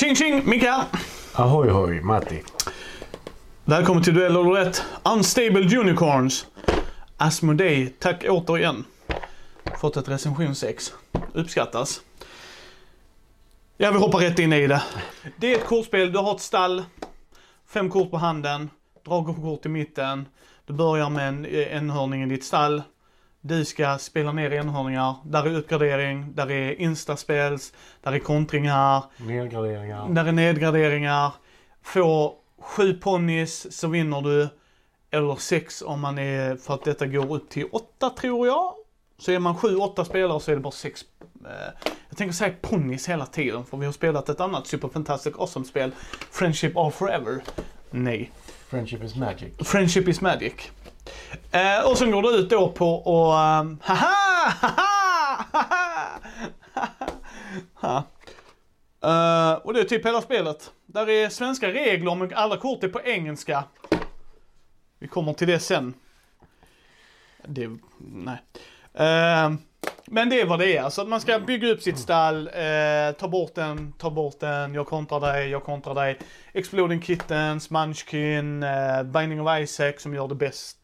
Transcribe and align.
Tjing 0.00 0.14
tjing! 0.14 0.48
Micke. 0.48 0.68
Ahoy 1.32 1.68
hoj, 1.68 2.00
Matti. 2.00 2.42
Välkommen 3.64 4.02
till 4.02 4.14
Duell 4.14 4.36
och 4.36 4.54
rätt. 4.54 4.82
Unstable 5.04 5.78
Unicorns. 5.78 6.46
Asmodee, 7.16 7.92
tack 7.98 8.24
återigen. 8.28 8.84
Fått 9.80 9.96
ett 9.96 10.08
recension 10.08 10.54
6. 10.54 10.92
Uppskattas. 11.32 12.00
Ja, 13.76 13.90
vi 13.90 13.98
hoppar 13.98 14.18
rätt 14.18 14.38
in 14.38 14.52
i 14.52 14.66
det. 14.66 14.82
Det 15.36 15.54
är 15.54 15.58
ett 15.58 15.66
kortspel, 15.66 16.12
du 16.12 16.18
har 16.18 16.34
ett 16.34 16.40
stall. 16.40 16.84
Fem 17.68 17.90
kort 17.90 18.10
på 18.10 18.16
handen. 18.16 18.70
Dragkort 19.06 19.66
i 19.66 19.68
mitten. 19.68 20.28
Du 20.66 20.72
börjar 20.72 21.10
med 21.10 21.28
en 21.28 21.46
enhörning 21.46 22.22
i 22.22 22.26
ditt 22.26 22.44
stall. 22.44 22.82
Du 23.42 23.64
ska 23.64 23.98
spela 23.98 24.32
ner 24.32 24.52
enhörningar. 24.52 25.14
Där 25.24 25.46
är 25.46 25.54
uppgradering, 25.56 26.32
där 26.34 26.50
är 26.50 26.80
instaspels, 26.80 27.72
där 28.00 28.12
är 28.12 28.18
kontringar. 28.18 29.04
Nedgraderingar. 29.16 30.08
Där 30.08 30.24
är 30.24 30.32
nedgraderingar. 30.32 31.32
Få 31.82 32.34
sju 32.60 32.94
ponnys 32.94 33.76
så 33.78 33.88
vinner 33.88 34.20
du. 34.20 34.48
Eller 35.10 35.36
sex 35.36 35.82
om 35.82 36.00
man 36.00 36.18
är, 36.18 36.56
för 36.56 36.74
att 36.74 36.84
detta 36.84 37.06
går 37.06 37.34
upp 37.34 37.50
till 37.50 37.66
åtta 37.72 38.10
tror 38.10 38.46
jag. 38.46 38.74
Så 39.18 39.32
är 39.32 39.38
man 39.38 39.56
sju, 39.56 39.76
åtta 39.76 40.04
spelare 40.04 40.40
så 40.40 40.50
är 40.50 40.54
det 40.54 40.60
bara 40.60 40.72
sex. 40.72 41.04
Eh, 41.44 41.90
jag 42.08 42.18
tänker 42.18 42.32
säga 42.32 42.54
ponnys 42.60 43.08
hela 43.08 43.26
tiden 43.26 43.64
för 43.64 43.76
vi 43.76 43.86
har 43.86 43.92
spelat 43.92 44.28
ett 44.28 44.40
annat 44.40 44.66
Super 44.66 44.88
Fantastic 44.88 45.34
Awesome-spel. 45.38 45.92
Friendship 46.30 46.76
are 46.76 46.90
forever. 46.90 47.40
Nej. 47.90 48.30
Friendship 48.68 49.04
is 49.04 49.16
magic. 49.16 49.52
Friendship 49.58 50.08
is 50.08 50.20
magic. 50.20 50.70
Eh, 51.50 51.90
och 51.90 51.98
sen 51.98 52.10
går 52.10 52.22
det 52.22 52.28
ut 52.28 52.50
då 52.50 52.68
på 52.68 52.94
och 52.94 53.32
um, 53.32 53.80
haha, 53.82 54.52
haha, 54.60 54.84
haha, 57.74 58.04
uh, 59.04 59.66
Och 59.66 59.74
det 59.74 59.80
är 59.80 59.84
typ 59.84 60.06
hela 60.06 60.22
spelet. 60.22 60.72
Där 60.86 61.08
är 61.08 61.28
svenska 61.28 61.68
regler 61.68 62.14
men 62.14 62.34
alla 62.34 62.56
kort 62.56 62.84
är 62.84 62.88
på 62.88 63.00
engelska. 63.00 63.64
Vi 64.98 65.08
kommer 65.08 65.32
till 65.32 65.48
det 65.48 65.60
sen. 65.60 65.94
Det, 67.44 67.70
nej. 67.98 68.38
Uh, 69.00 69.58
men 70.12 70.28
det 70.28 70.40
är 70.40 70.46
vad 70.46 70.58
det 70.58 70.76
är. 70.76 70.82
Alltså 70.82 71.02
att 71.02 71.08
man 71.08 71.20
ska 71.20 71.38
bygga 71.38 71.68
upp 71.68 71.82
sitt 71.82 71.98
stall, 71.98 72.46
eh, 72.46 73.12
ta 73.18 73.28
bort 73.28 73.54
den, 73.54 73.92
ta 73.92 74.10
bort 74.10 74.40
den, 74.40 74.74
jag 74.74 74.86
kontrar 74.86 75.20
dig, 75.20 75.48
jag 75.48 75.64
kontrar 75.64 75.94
dig. 75.94 76.18
Exploding 76.52 77.02
Kittens, 77.02 77.70
Munchkin, 77.70 78.62
eh, 78.62 79.02
Binding 79.02 79.40
of 79.40 79.60
Isaac 79.60 79.92
som 79.98 80.14
gör 80.14 80.28
det 80.28 80.34
bäst. 80.34 80.79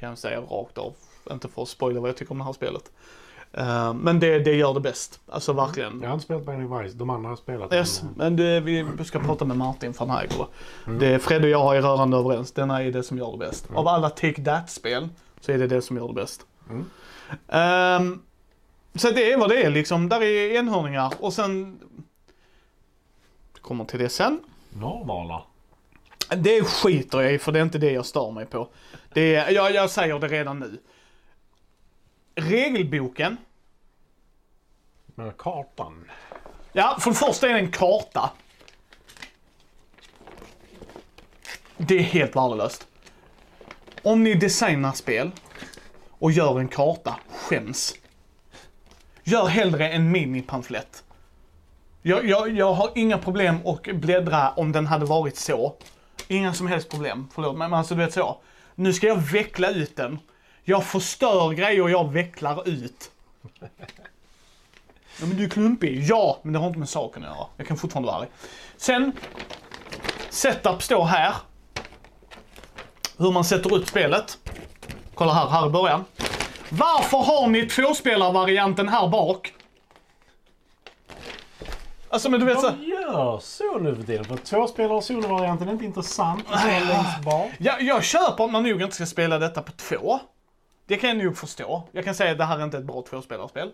Kan 0.00 0.08
jag 0.08 0.18
säga 0.18 0.40
rakt 0.40 0.78
av. 0.78 0.94
Inte 1.30 1.48
för 1.48 1.62
att 1.62 1.68
spoila 1.68 2.00
vad 2.00 2.08
jag 2.08 2.16
tycker 2.16 2.32
om 2.32 2.38
det 2.38 2.44
här 2.44 2.52
spelet. 2.52 2.90
Eh, 3.52 3.94
men 3.94 4.20
det, 4.20 4.38
det 4.38 4.54
gör 4.54 4.74
det 4.74 4.80
bäst. 4.80 5.20
Alltså 5.28 5.52
verkligen. 5.52 6.00
Jag 6.00 6.08
har 6.08 6.14
inte 6.14 6.24
spelat 6.24 6.46
Binding 6.46 6.72
of 6.72 6.86
Ice. 6.90 6.94
De 6.94 7.10
andra 7.10 7.28
har 7.28 7.36
spelat. 7.36 7.72
Yes, 7.72 8.02
men- 8.02 8.12
men 8.16 8.36
det, 8.36 8.60
vi 8.60 9.04
ska 9.04 9.18
prata 9.18 9.44
med 9.44 9.56
Martin 9.56 9.94
från 9.94 10.10
här 10.10 10.24
igår. 10.24 10.48
Det 10.98 11.18
Fred 11.18 11.42
och 11.44 11.50
jag 11.50 11.76
är 11.76 11.82
rörande 11.82 12.16
överens. 12.16 12.52
Denna 12.52 12.82
är 12.82 12.92
det 12.92 13.02
som 13.02 13.18
gör 13.18 13.32
det 13.32 13.38
bäst. 13.38 13.68
Av 13.74 13.88
alla 13.88 14.10
Take 14.10 14.44
That-spel 14.44 15.08
så 15.40 15.52
är 15.52 15.58
det 15.58 15.66
det 15.66 15.82
som 15.82 15.96
gör 15.96 16.08
det 16.08 16.14
bäst. 16.14 16.46
Mm. 16.70 16.84
Ehm, 17.48 18.22
så 18.94 19.10
det 19.10 19.32
är 19.32 19.38
vad 19.38 19.48
det 19.48 19.62
är 19.64 19.70
liksom. 19.70 20.08
Där 20.08 20.22
är 20.22 20.56
enhörningar 20.58 21.12
och 21.20 21.32
sen... 21.32 21.78
Vi 23.54 23.60
kommer 23.60 23.84
till 23.84 23.98
det 23.98 24.08
sen. 24.08 24.40
Norrvala. 24.70 25.42
Det 26.36 26.62
skiter 26.64 27.20
jag 27.20 27.32
i 27.34 27.38
för 27.38 27.52
det 27.52 27.58
är 27.58 27.62
inte 27.62 27.78
det 27.78 27.90
jag 27.92 28.06
stör 28.06 28.30
mig 28.30 28.46
på. 28.46 28.68
Det 29.18 29.34
är, 29.34 29.50
jag, 29.50 29.74
jag 29.74 29.90
säger 29.90 30.18
det 30.18 30.28
redan 30.28 30.58
nu. 30.58 30.80
Regelboken. 32.34 33.36
Med 35.06 35.36
kartan. 35.36 36.10
Ja, 36.72 36.96
för 37.00 37.10
det 37.10 37.16
första 37.16 37.48
är 37.48 37.52
det 37.52 37.58
en 37.58 37.70
karta. 37.70 38.30
Det 41.76 41.98
är 41.98 42.02
helt 42.02 42.36
värdelöst. 42.36 42.86
Om 44.02 44.24
ni 44.24 44.34
designar 44.34 44.92
spel 44.92 45.30
och 46.10 46.32
gör 46.32 46.60
en 46.60 46.68
karta, 46.68 47.20
skäms. 47.28 47.94
Gör 49.24 49.46
hellre 49.46 49.88
en 49.88 50.10
minipamflett. 50.10 51.04
Jag, 52.02 52.24
jag, 52.28 52.50
jag 52.50 52.72
har 52.72 52.90
inga 52.94 53.18
problem 53.18 53.66
att 53.66 53.82
bläddra 53.82 54.50
om 54.50 54.72
den 54.72 54.86
hade 54.86 55.04
varit 55.04 55.36
så. 55.36 55.76
Inga 56.28 56.54
som 56.54 56.66
helst 56.66 56.90
problem, 56.90 57.28
förlåt 57.34 57.56
men 57.56 57.74
alltså 57.74 57.94
du 57.94 58.04
vet 58.04 58.12
så. 58.12 58.40
Nu 58.80 58.92
ska 58.92 59.06
jag 59.06 59.16
veckla 59.16 59.70
ut 59.70 59.96
den. 59.96 60.18
Jag 60.64 60.84
förstör 60.84 61.52
grejer 61.52 61.82
och 61.82 61.90
jag 61.90 62.12
vecklar 62.12 62.68
ut. 62.68 63.10
Ja 65.20 65.26
men 65.26 65.36
du 65.36 65.44
är 65.44 65.48
klumpig. 65.48 66.04
Ja, 66.08 66.38
men 66.42 66.52
det 66.52 66.58
har 66.58 66.66
inte 66.66 66.78
med 66.78 66.88
saken 66.88 67.24
att 67.24 67.36
göra. 67.36 67.46
Jag 67.56 67.66
kan 67.66 67.76
fortfarande 67.76 68.06
vara 68.06 68.20
arg. 68.20 68.28
Sen, 68.76 69.12
setup 70.30 70.82
står 70.82 71.04
här. 71.04 71.34
Hur 73.16 73.30
man 73.30 73.44
sätter 73.44 73.74
upp 73.74 73.88
spelet. 73.88 74.38
Kolla 75.14 75.32
här, 75.32 75.48
här 75.48 75.66
i 75.66 75.70
början. 75.70 76.04
Varför 76.68 77.18
har 77.18 77.46
ni 77.48 77.66
tvåspelarvarianten 77.66 78.88
här 78.88 79.08
bak? 79.08 79.54
Alltså 82.10 82.30
men 82.30 82.40
du 82.40 82.46
vet 82.46 82.60
så. 82.60 82.70
De 82.70 82.84
gör 82.84 83.38
så 83.38 83.78
nu 83.78 83.96
för 83.96 84.02
tiden. 84.02 84.24
För 84.24 84.36
tvåspelare 84.36 85.02
solo-varianten 85.02 85.68
är 85.68 85.72
inte 85.72 85.84
intressant. 85.84 86.44
Längst 86.64 87.24
bak. 87.24 87.50
Jag, 87.58 87.82
jag 87.82 88.04
köper 88.04 88.44
att 88.44 88.50
man 88.50 88.62
nog 88.62 88.82
inte 88.82 88.94
ska 88.94 89.06
spela 89.06 89.38
detta 89.38 89.62
på 89.62 89.72
två. 89.72 90.20
Det 90.86 90.96
kan 90.96 91.08
jag 91.10 91.24
nog 91.24 91.38
förstå. 91.38 91.88
Jag 91.92 92.04
kan 92.04 92.14
säga 92.14 92.32
att 92.32 92.38
det 92.38 92.44
här 92.44 92.58
är 92.58 92.64
inte 92.64 92.78
ett 92.78 92.84
bra 92.84 93.02
tvåspelarspel. 93.02 93.70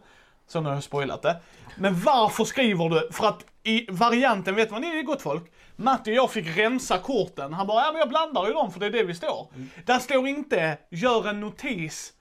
Så 0.47 0.61
nu 0.61 0.69
har 0.69 0.75
jag 0.75 0.85
spoilat 0.85 1.23
det. 1.23 1.37
Men 1.77 2.01
varför 2.01 2.45
skriver 2.45 2.89
du? 2.89 3.09
För 3.13 3.27
att 3.27 3.45
i 3.63 3.87
varianten, 3.91 4.55
vet 4.55 4.71
vad 4.71 4.81
ni 4.81 4.99
är 4.99 5.03
gott 5.03 5.23
folk? 5.23 5.53
Matti 5.77 6.11
och 6.11 6.15
jag 6.15 6.31
fick 6.31 6.57
rensa 6.57 6.99
korten. 6.99 7.53
Han 7.53 7.67
bara, 7.67 7.85
ja 7.85 7.93
men 7.93 7.99
jag 7.99 8.09
blandar 8.09 8.47
ju 8.47 8.53
dem 8.53 8.73
för 8.73 8.81
det 8.81 8.87
är 8.87 8.91
det 8.91 9.05
vi 9.05 9.15
står. 9.15 9.47
Där 9.85 9.99
står 9.99 10.29
inte, 10.29 10.79
gör 10.91 11.29
en 11.29 11.41
notis. 11.41 12.13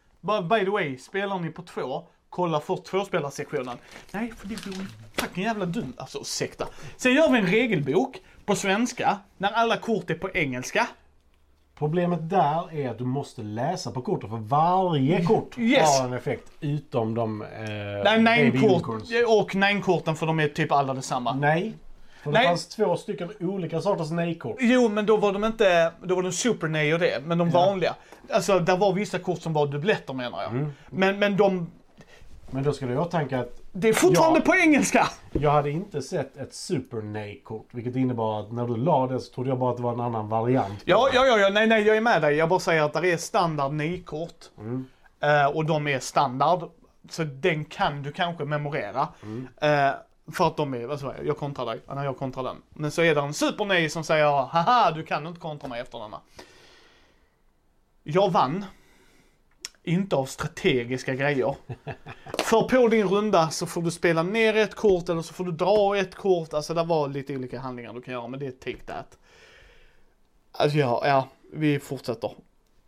By 0.50 0.66
the 0.66 0.72
way, 0.72 0.98
spelar 0.98 1.40
ni 1.40 1.50
på 1.50 1.62
två, 1.62 2.08
kolla 2.34 2.60
först 2.60 2.84
tvåspelarsektionen. 2.86 3.78
Nej, 4.12 4.34
för 4.38 4.48
det 4.48 4.68
vore 4.68 4.86
fucking 5.18 5.44
jävla 5.44 5.66
dumt. 5.66 5.94
Alltså 5.98 6.20
ursäkta. 6.22 6.68
Sen 6.98 7.14
gör 7.14 7.30
vi 7.32 7.38
en 7.38 7.48
regelbok 7.48 8.22
på 8.46 8.56
svenska, 8.56 9.18
när 9.38 9.52
alla 9.52 9.78
kort 9.78 10.10
är 10.10 10.16
på 10.16 10.30
engelska. 10.34 10.88
Problemet 11.78 12.30
där 12.30 12.74
är 12.80 12.90
att 12.90 12.98
du 12.98 13.04
måste 13.06 13.42
läsa 13.42 13.92
på 13.92 14.02
kortet. 14.02 14.30
För 14.30 14.38
varje 14.38 15.26
kort 15.26 15.56
Yes. 15.58 16.00
har 16.00 16.08
en 16.08 16.14
effekt. 16.14 16.52
Utom 16.60 17.16
de... 17.16 17.42
Eh, 17.42 18.20
Nej, 18.22 18.50
unicorns. 18.50 19.12
och 19.28 19.56
nine-korten 19.56 20.16
för 20.16 20.26
de 20.26 20.40
är 20.40 20.48
typ 20.48 20.72
alla 20.72 20.94
detsamma. 20.94 21.34
Nej. 21.34 21.74
För 22.24 22.32
det 22.32 22.38
Nej. 22.38 22.48
fanns 22.48 22.68
två 22.68 22.98
stycken 22.98 23.32
olika 23.40 23.82
sorters 23.82 24.12
nej-kort. 24.12 24.58
Jo, 24.60 24.90
men 24.90 25.06
då 25.06 25.18
var 25.18 25.34
de 25.34 25.44
inte, 25.44 25.92
då 26.04 26.16
var 26.16 26.24
de 26.24 26.32
super 26.32 26.68
nej 26.68 26.94
och 26.94 27.00
det, 27.00 27.24
men 27.26 27.38
de 27.38 27.50
vanliga. 27.50 27.96
Alltså, 28.30 28.60
där 28.60 28.78
var 28.78 28.94
vissa 28.94 29.20
kort 29.20 29.42
som 29.42 29.54
var 29.54 29.68
dubbletter 29.68 30.14
menar 30.14 30.42
jag. 30.42 30.52
Mm. 30.52 30.72
Men, 30.90 31.20
men 31.20 31.38
de, 31.38 31.72
Men 32.54 32.64
då 32.64 32.74
ska 32.74 32.86
du 32.86 32.96
ha 32.96 33.06
tanke 33.06 33.40
att 33.40 33.62
det 33.72 33.90
är 33.90 33.94
fortfarande 33.94 34.40
Ja. 34.40 34.46
på 34.46 34.56
engelska. 34.56 35.08
Jag 35.32 35.52
hade 35.52 35.72
inte 35.72 36.02
sett 36.02 36.38
ett 36.38 36.54
super 36.54 37.02
nej-kort. 37.02 37.68
Vilket 37.72 37.96
innebar 37.96 38.40
att 38.40 38.52
när 38.52 38.68
du 38.68 38.78
la 38.78 39.08
det 39.08 39.20
så 39.20 39.34
trodde 39.34 39.50
jag 39.50 39.60
bara 39.60 39.72
att 39.72 39.78
det 39.78 39.84
var 39.84 39.94
en 39.94 40.00
annan 40.00 40.30
variant. 40.30 40.82
Ja, 40.86 41.10
ja, 41.14 41.26
ja, 41.26 41.38
ja, 41.38 41.50
nej, 41.50 41.68
nej, 41.68 41.84
jag 41.84 41.98
är 41.98 42.02
med 42.02 42.22
dig. 42.22 42.36
Jag 42.36 42.50
bara 42.50 42.60
säger 42.60 42.84
att 42.84 42.94
det 42.94 43.12
är 43.12 43.18
standard 43.18 43.72
nej-kort. 43.74 44.46
Mm. 44.58 44.86
Eh, 45.20 45.46
och 45.46 45.66
de 45.66 45.88
är 45.88 46.00
standard. 46.00 46.70
Så 47.10 47.24
den 47.24 47.66
kan 47.66 48.04
du 48.04 48.12
kanske 48.12 48.46
memorera. 48.46 49.08
Mm. 49.24 49.48
Eh, 49.62 49.94
för 50.34 50.48
att 50.48 50.58
de 50.58 50.74
är, 50.74 50.86
vad 50.88 51.00
säger 51.00 51.14
jag, 51.18 51.26
jag 51.28 51.38
kontrar 51.38 51.66
dig, 51.66 51.80
nej, 51.96 52.06
jag 52.06 52.18
kontrar 52.18 52.44
den. 52.44 52.56
Men 52.70 52.92
så 52.92 53.02
är 53.02 53.16
det 53.16 53.22
en 53.22 53.34
super 53.34 53.66
nej 53.66 53.90
som 53.90 54.04
säger, 54.04 54.26
haha, 54.26 54.92
du 54.92 55.04
kan 55.04 55.28
inte 55.28 55.40
kontra 55.40 55.70
mig 55.70 55.82
efter 55.82 56.00
denna. 56.00 56.20
Jag 58.04 58.32
vann. 58.32 58.66
Inte 59.84 60.16
av 60.16 60.26
strategiska 60.26 61.16
grejer. 61.16 61.56
För 62.38 62.62
på 62.62 62.88
din 62.88 63.08
runda 63.08 63.50
så 63.50 63.66
får 63.66 63.82
du 63.82 63.92
spela 63.92 64.24
ner 64.24 64.56
ett 64.58 64.76
kort 64.76 65.10
eller 65.10 65.22
så 65.22 65.34
får 65.34 65.44
du 65.44 65.52
dra 65.52 65.98
ett 65.98 66.16
kort. 66.16 66.54
Alltså 66.54 66.74
det 66.74 66.84
var 66.84 67.08
lite 67.08 67.36
olika 67.36 67.60
handlingar 67.60 67.94
du 67.94 68.02
kan 68.02 68.14
göra 68.14 68.28
men 68.28 68.40
det 68.40 68.46
är 68.48 68.52
take 68.52 68.84
that. 68.86 69.18
Alltså 70.52 70.78
ja, 70.78 71.02
ja 71.06 71.28
vi 71.54 71.80
fortsätter. 71.80 72.32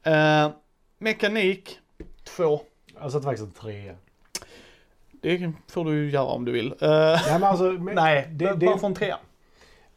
Eh, 0.03 0.49
mekanik 0.97 1.79
2. 2.23 2.61
Jag 3.01 3.11
satte 3.11 3.23
faktiskt 3.23 3.47
en 3.47 3.51
trea. 3.51 3.95
Det 5.11 5.51
får 5.67 5.85
du 5.85 6.09
göra 6.09 6.25
om 6.25 6.45
du 6.45 6.51
vill. 6.51 6.71
Eh, 6.71 6.89
Nej, 6.89 7.19
men 7.31 7.43
alltså, 7.43 7.63
men 7.63 7.95
nej, 7.95 8.27
det, 8.31 8.53
det, 8.53 8.65
bara 8.65 8.77
från 8.77 8.93
3. 8.93 9.13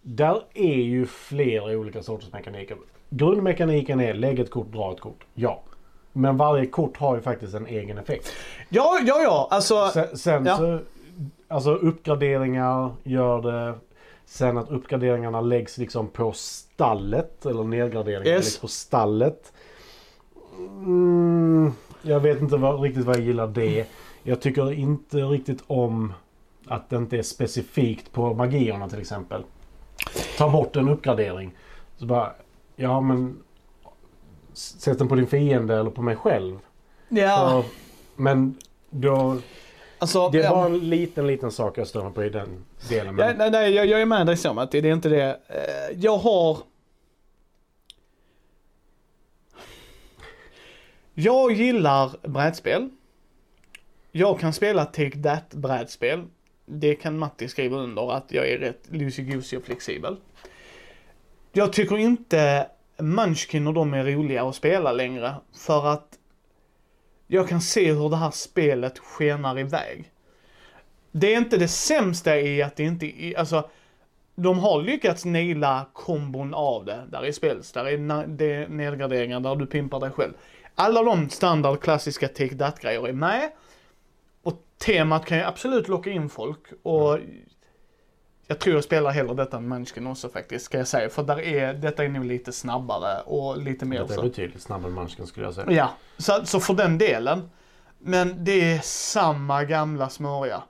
där 0.02 0.42
är 0.54 0.74
ju 0.74 1.06
flera 1.06 1.64
olika 1.64 2.02
sorters 2.02 2.32
mekaniker. 2.32 2.76
Grundmekaniken 3.10 4.00
är 4.00 4.14
lägg 4.14 4.38
ett 4.38 4.50
kort, 4.50 4.72
dra 4.72 4.92
ett 4.92 5.00
kort. 5.00 5.24
Ja. 5.34 5.62
Men 6.12 6.36
varje 6.36 6.66
kort 6.66 6.96
har 6.96 7.16
ju 7.16 7.22
faktiskt 7.22 7.54
en 7.54 7.66
egen 7.66 7.98
effekt. 7.98 8.32
Ja, 8.68 8.98
ja, 9.06 9.22
ja, 9.22 9.48
alltså. 9.50 9.88
Sen, 9.88 10.16
sen 10.18 10.46
ja. 10.46 10.56
så, 10.56 10.80
alltså 11.48 11.74
uppgraderingar 11.74 12.90
gör 13.02 13.42
det. 13.42 13.74
Sen 14.24 14.58
att 14.58 14.70
uppgraderingarna 14.70 15.40
läggs 15.40 15.78
liksom 15.78 16.08
på 16.08 16.32
stallet. 16.32 17.46
Eller 17.46 17.64
nedgraderingar 17.64 18.26
Yes. 18.26 18.44
läggs 18.44 18.58
på 18.58 18.68
stallet. 18.68 19.52
Mm, 20.58 21.72
jag 22.02 22.20
vet 22.20 22.40
inte 22.40 22.56
vad, 22.56 22.82
riktigt 22.82 23.04
vad 23.04 23.16
jag 23.16 23.24
gillar 23.24 23.46
det. 23.46 23.86
Jag 24.22 24.40
tycker 24.40 24.72
inte 24.72 25.16
riktigt 25.16 25.64
om 25.66 26.12
Att 26.66 26.90
det 26.90 26.96
inte 26.96 27.18
är 27.18 27.22
specifikt 27.22 28.12
på 28.12 28.34
magierna 28.34 28.88
till 28.88 29.00
exempel. 29.00 29.42
Ta 30.38 30.50
bort 30.50 30.76
en 30.76 30.88
uppgradering. 30.88 31.52
Så 31.96 32.06
bara, 32.06 32.32
ja 32.76 33.00
men 33.00 33.38
sätt 34.58 34.98
den 34.98 35.08
på 35.08 35.14
din 35.14 35.26
fiende 35.26 35.76
eller 35.76 35.90
på 35.90 36.02
mig 36.02 36.16
själv. 36.16 36.58
Ja, 37.08 37.64
Så, 37.64 37.70
men 38.22 38.54
då, 38.90 39.38
alltså. 39.98 40.28
det 40.28 40.38
ja. 40.38 40.50
bara 40.50 40.66
en 40.66 40.78
liten, 40.90 41.26
liten 41.26 41.52
sak 41.52 41.78
jag 41.78 41.86
stör 41.86 42.04
mig 42.04 42.12
på 42.12 42.24
i 42.24 42.28
den 42.30 42.64
delen. 42.88 43.18
Ja, 43.18 43.26
Men, 43.26 43.38
nej, 43.38 43.50
nej, 43.50 43.74
jag, 43.74 43.86
jag 43.86 44.00
är 44.00 44.06
med 44.06 44.26
dig 44.26 44.36
så 44.36 44.60
att 44.60 44.70
det 44.70 44.78
är 44.78 44.86
inte 44.86 45.08
det. 45.08 45.40
Eh, 45.48 45.98
Jag 46.00 46.16
har... 46.18 46.58
Jag 51.14 51.52
gillar 51.52 52.28
brädspel. 52.28 52.88
Jag 54.12 54.40
kan 54.40 54.52
spela 54.52 54.84
Take 54.84 55.22
That 55.22 55.54
brädspel. 55.54 56.24
Det 56.66 56.94
kan 56.94 57.18
Matti 57.18 57.48
skriva 57.48 57.76
under 57.76 58.12
att 58.12 58.32
jag 58.32 58.48
är 58.48 58.58
rätt 58.58 58.88
loosey-goosey 58.88 59.56
och 59.56 59.64
flexibel. 59.64 60.16
Jag 61.52 61.72
tycker 61.72 61.98
inte 61.98 62.68
Munchkin 62.98 63.66
och 63.66 63.74
de 63.74 63.94
är 63.94 64.04
roliga 64.04 64.42
att 64.42 64.54
spela 64.54 64.92
längre 64.92 65.34
för 65.66 65.86
att 65.86 66.18
jag 67.26 67.48
kan 67.48 67.60
se 67.60 67.92
hur 67.92 68.08
det 68.08 68.16
här 68.16 68.30
spelet 68.30 68.98
skenar 68.98 69.58
iväg. 69.58 70.12
Det 71.12 71.34
är 71.34 71.38
inte 71.38 71.56
det 71.56 71.68
sämsta 71.68 72.40
i 72.40 72.62
att 72.62 72.76
det 72.76 72.82
inte, 72.82 73.06
i- 73.06 73.36
alltså 73.36 73.70
de 74.34 74.58
har 74.58 74.82
lyckats 74.82 75.24
naila 75.24 75.86
kombon 75.92 76.54
av 76.54 76.84
det. 76.84 77.04
Där 77.10 77.22
är 77.22 77.32
spels, 77.32 77.72
där 77.72 77.84
är 77.84 78.26
det 78.26 78.54
är 78.54 78.68
nedgraderingar 78.68 79.40
där 79.40 79.56
du 79.56 79.66
pimpar 79.66 80.00
dig 80.00 80.10
själv. 80.10 80.32
Alla 80.74 81.02
de 81.02 81.28
standard 81.30 81.80
klassiska 81.80 82.28
take 82.28 82.56
that 82.56 82.80
grejer 82.80 83.08
är 83.08 83.12
med. 83.12 83.50
Och 84.42 84.62
temat 84.78 85.26
kan 85.26 85.38
ju 85.38 85.44
absolut 85.44 85.88
locka 85.88 86.10
in 86.10 86.28
folk 86.28 86.60
och 86.82 87.14
mm 87.14 87.30
jag 88.50 88.58
tror 88.58 88.74
jag 88.74 88.84
spelar 88.84 89.10
hellre 89.10 89.34
detta 89.34 89.56
än 89.56 89.68
Munchkin 89.68 90.06
också 90.06 90.28
faktiskt, 90.28 90.64
ska 90.64 90.78
jag 90.78 90.88
säga. 90.88 91.10
För 91.10 91.22
där 91.22 91.40
är, 91.40 91.74
detta 91.74 92.04
är 92.04 92.08
nog 92.08 92.24
lite 92.24 92.52
snabbare 92.52 93.20
och 93.20 93.58
lite 93.58 93.84
mer 93.84 94.04
det 94.08 94.14
är 94.14 94.22
betydligt 94.22 94.62
snabbare 94.62 94.88
än 94.88 94.94
Munchkin 94.94 95.26
skulle 95.26 95.46
jag 95.46 95.54
säga. 95.54 95.72
Ja, 95.72 95.90
så, 96.18 96.46
så 96.46 96.60
för 96.60 96.74
den 96.74 96.98
delen. 96.98 97.50
Men 97.98 98.44
det 98.44 98.72
är 98.72 98.80
samma 98.82 99.64
gamla 99.64 100.08
smörja. 100.08 100.62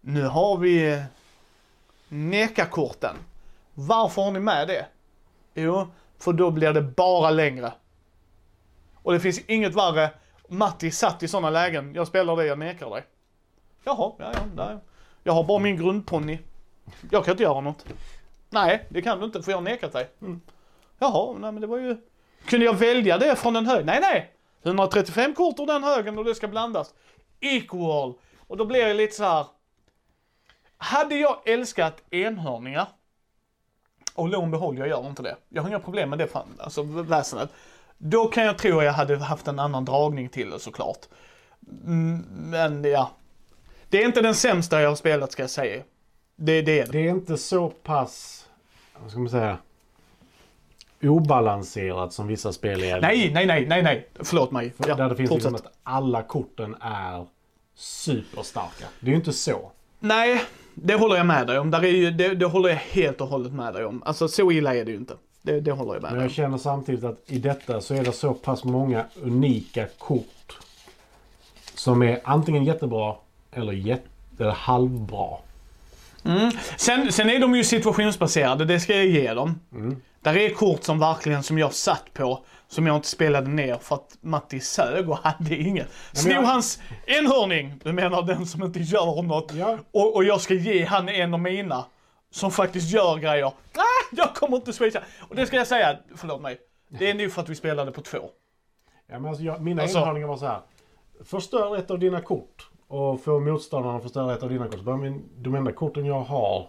Nu 0.00 0.22
har 0.22 0.58
vi 0.58 1.02
Neka-korten. 2.08 3.16
Varför 3.74 4.22
har 4.22 4.30
ni 4.30 4.40
med 4.40 4.68
det? 4.68 4.86
Jo, 5.54 5.88
för 6.18 6.32
då 6.32 6.50
blir 6.50 6.72
det 6.72 6.82
bara 6.82 7.30
längre. 7.30 7.72
Och 8.94 9.12
det 9.12 9.20
finns 9.20 9.38
inget 9.38 9.74
värre. 9.74 10.10
Matti 10.48 10.90
satt 10.90 11.22
i 11.22 11.28
sådana 11.28 11.50
lägen. 11.50 11.94
Jag 11.94 12.06
spelar 12.06 12.36
det, 12.36 12.46
jag 12.46 12.58
nekar 12.58 12.90
dig. 12.90 13.04
Jaha, 13.84 14.12
ja, 14.18 14.32
ja, 14.34 14.40
nej. 14.54 14.78
Jag 15.22 15.32
har 15.32 15.44
bara 15.44 15.58
min 15.58 15.76
grundponny. 15.76 16.38
Jag 17.10 17.24
kan 17.24 17.32
inte 17.32 17.42
göra 17.42 17.60
något. 17.60 17.84
Nej, 18.50 18.86
det 18.88 19.02
kan 19.02 19.18
du 19.18 19.24
inte 19.24 19.42
för 19.42 19.52
jag 19.52 19.56
har 19.56 19.62
nekat 19.62 19.92
dig. 19.92 20.10
Mm. 20.20 20.40
Jaha, 20.98 21.32
nej 21.38 21.52
men 21.52 21.60
det 21.60 21.66
var 21.66 21.78
ju... 21.78 21.96
Kunde 22.46 22.66
jag 22.66 22.74
välja 22.74 23.18
det 23.18 23.36
från 23.36 23.56
en 23.56 23.66
hög? 23.66 23.86
Nej, 23.86 24.00
nej! 24.00 24.32
135 24.62 25.34
kort 25.34 25.58
ur 25.58 25.66
den 25.66 25.84
högen 25.84 26.18
och 26.18 26.24
det 26.24 26.34
ska 26.34 26.48
blandas. 26.48 26.94
Equal. 27.40 28.14
Och 28.46 28.56
då 28.56 28.64
blir 28.64 28.86
jag 28.86 28.96
lite 28.96 29.16
så 29.16 29.24
här. 29.24 29.46
Hade 30.78 31.16
jag 31.16 31.48
älskat 31.48 32.02
enhörningar, 32.10 32.86
och 34.16 34.28
lo 34.28 34.42
och 34.42 34.48
behåll, 34.48 34.78
jag 34.78 34.88
gör 34.88 35.08
inte 35.08 35.22
det. 35.22 35.36
Jag 35.48 35.62
har 35.62 35.68
inga 35.68 35.80
problem 35.80 36.10
med 36.10 36.18
det, 36.18 36.26
fan, 36.26 36.48
alltså 36.58 36.82
väsendet. 36.82 37.50
Då 37.98 38.28
kan 38.28 38.44
jag 38.44 38.58
tro 38.58 38.78
att 38.78 38.84
jag 38.84 38.92
hade 38.92 39.18
haft 39.18 39.48
en 39.48 39.58
annan 39.58 39.84
dragning 39.84 40.28
till 40.28 40.50
det 40.50 40.60
såklart. 40.60 41.06
Mm, 41.84 42.18
Men 42.28 42.84
ja. 42.84 43.10
Det 43.88 44.02
är 44.02 44.06
inte 44.06 44.20
den 44.20 44.34
sämsta 44.34 44.80
jag 44.80 44.88
har 44.88 44.96
spelat 44.96 45.32
ska 45.32 45.42
jag 45.42 45.50
säga. 45.50 45.82
Det, 46.36 46.62
det 46.62 46.80
är 46.80 46.86
det. 46.86 46.92
Det 46.92 46.98
är 47.06 47.10
inte 47.10 47.36
så 47.36 47.68
pass, 47.68 48.46
vad 49.02 49.10
ska 49.10 49.20
man 49.20 49.30
säga, 49.30 49.58
obalanserat 51.02 52.12
som 52.12 52.26
vissa 52.26 52.52
spel 52.52 52.82
är. 52.82 53.00
Nej, 53.00 53.30
nej, 53.34 53.46
nej, 53.46 53.66
nej, 53.66 53.82
nej. 53.82 54.08
Förlåt 54.20 54.50
mig. 54.50 54.72
Ja, 54.86 54.94
där 54.94 55.08
det 55.08 55.16
finns 55.16 55.28
fortsätt. 55.28 55.52
liksom 55.52 55.66
att 55.70 55.78
alla 55.82 56.22
korten 56.22 56.76
är 56.80 57.26
superstarka. 57.74 58.84
Det 59.00 59.06
är 59.06 59.10
ju 59.10 59.16
inte 59.16 59.32
så. 59.32 59.70
Nej, 60.00 60.42
det 60.74 60.94
håller 60.94 61.16
jag 61.16 61.26
med 61.26 61.46
dig 61.46 61.58
om. 61.58 61.70
Där 61.70 61.84
är 61.84 61.88
ju, 61.88 62.10
det, 62.10 62.34
det 62.34 62.46
håller 62.46 62.68
jag 62.68 62.76
helt 62.76 63.20
och 63.20 63.28
hållet 63.28 63.52
med 63.52 63.74
dig 63.74 63.84
om. 63.84 64.02
Alltså 64.06 64.28
så 64.28 64.50
illa 64.52 64.74
är 64.74 64.84
det 64.84 64.90
ju 64.90 64.96
inte. 64.96 65.14
Det, 65.42 65.60
det 65.60 65.72
håller 65.72 65.92
jag 65.94 66.02
med 66.02 66.10
Men 66.10 66.18
dig 66.18 66.22
jag 66.24 66.30
om. 66.30 66.34
känner 66.34 66.58
samtidigt 66.58 67.04
att 67.04 67.18
i 67.26 67.38
detta 67.38 67.80
så 67.80 67.94
är 67.94 68.04
det 68.04 68.12
så 68.12 68.34
pass 68.34 68.64
många 68.64 69.04
unika 69.22 69.86
kort. 69.98 70.58
Som 71.74 72.02
är 72.02 72.20
antingen 72.24 72.64
jättebra 72.64 73.16
eller, 73.52 73.72
jätte, 73.72 74.08
eller 74.38 74.50
halvbra. 74.50 75.38
Sen, 76.76 77.12
sen 77.12 77.30
är 77.30 77.38
de 77.40 77.54
ju 77.56 77.64
situationsbaserade, 77.64 78.64
det 78.64 78.80
ska 78.80 78.96
jag 78.96 79.06
ge 79.06 79.34
dem. 79.34 79.60
Mm. 79.72 80.02
Där 80.20 80.36
är 80.36 80.50
kort 80.50 80.84
som 80.84 80.98
verkligen, 80.98 81.42
som 81.42 81.58
jag 81.58 81.72
satt 81.74 82.12
på, 82.14 82.44
som 82.68 82.86
jag 82.86 82.96
inte 82.96 83.08
spelade 83.08 83.48
ner 83.48 83.78
för 83.82 83.94
att 83.94 84.16
Matti 84.20 84.60
sög 84.60 85.10
och 85.10 85.18
hade 85.18 85.56
inget. 85.56 85.88
Sno 86.12 86.30
jag- 86.32 86.42
hans 86.42 86.80
enhörning, 87.06 87.80
du 87.84 87.92
menar 87.92 88.22
den 88.22 88.46
som 88.46 88.62
inte 88.62 88.78
gör 88.80 89.22
något. 89.22 89.52
Ja. 89.54 89.78
Och, 89.92 90.16
och 90.16 90.24
jag 90.24 90.40
ska 90.40 90.54
ge 90.54 90.84
han 90.84 91.08
en 91.08 91.34
av 91.34 91.40
mina. 91.40 91.84
Som 92.30 92.50
faktiskt 92.50 92.90
gör 92.92 93.16
grejer. 93.16 93.46
Ah, 93.46 93.52
jag 94.12 94.34
kommer 94.34 94.56
inte 94.56 94.72
switcha. 94.72 95.00
Och 95.20 95.36
det 95.36 95.46
ska 95.46 95.56
jag 95.56 95.66
säga, 95.66 95.96
förlåt 96.16 96.40
mig. 96.42 96.58
Det 96.88 97.10
är 97.10 97.14
nog 97.14 97.32
för 97.32 97.42
att 97.42 97.48
vi 97.48 97.54
spelade 97.54 97.92
på 97.92 98.00
två. 98.00 98.18
Ja, 99.10 99.18
men 99.18 99.26
alltså 99.28 99.44
jag, 99.44 99.62
mina 99.62 99.82
Alltså- 99.82 99.98
enhörningar 99.98 100.26
var 100.26 100.36
så 100.36 100.46
här. 100.46 100.60
Förstör 101.24 101.76
ett 101.76 101.90
av 101.90 101.98
dina 101.98 102.20
kort 102.20 102.68
och 102.88 103.20
få 103.20 103.40
motståndarna 103.40 103.96
att 103.96 104.02
förstöra 104.02 104.34
ett 104.34 104.42
av 104.42 104.48
dina 104.48 104.68
kort. 104.68 104.84
Men 104.84 105.22
de 105.38 105.54
enda 105.54 105.72
korten 105.72 106.06
jag 106.06 106.20
har 106.20 106.68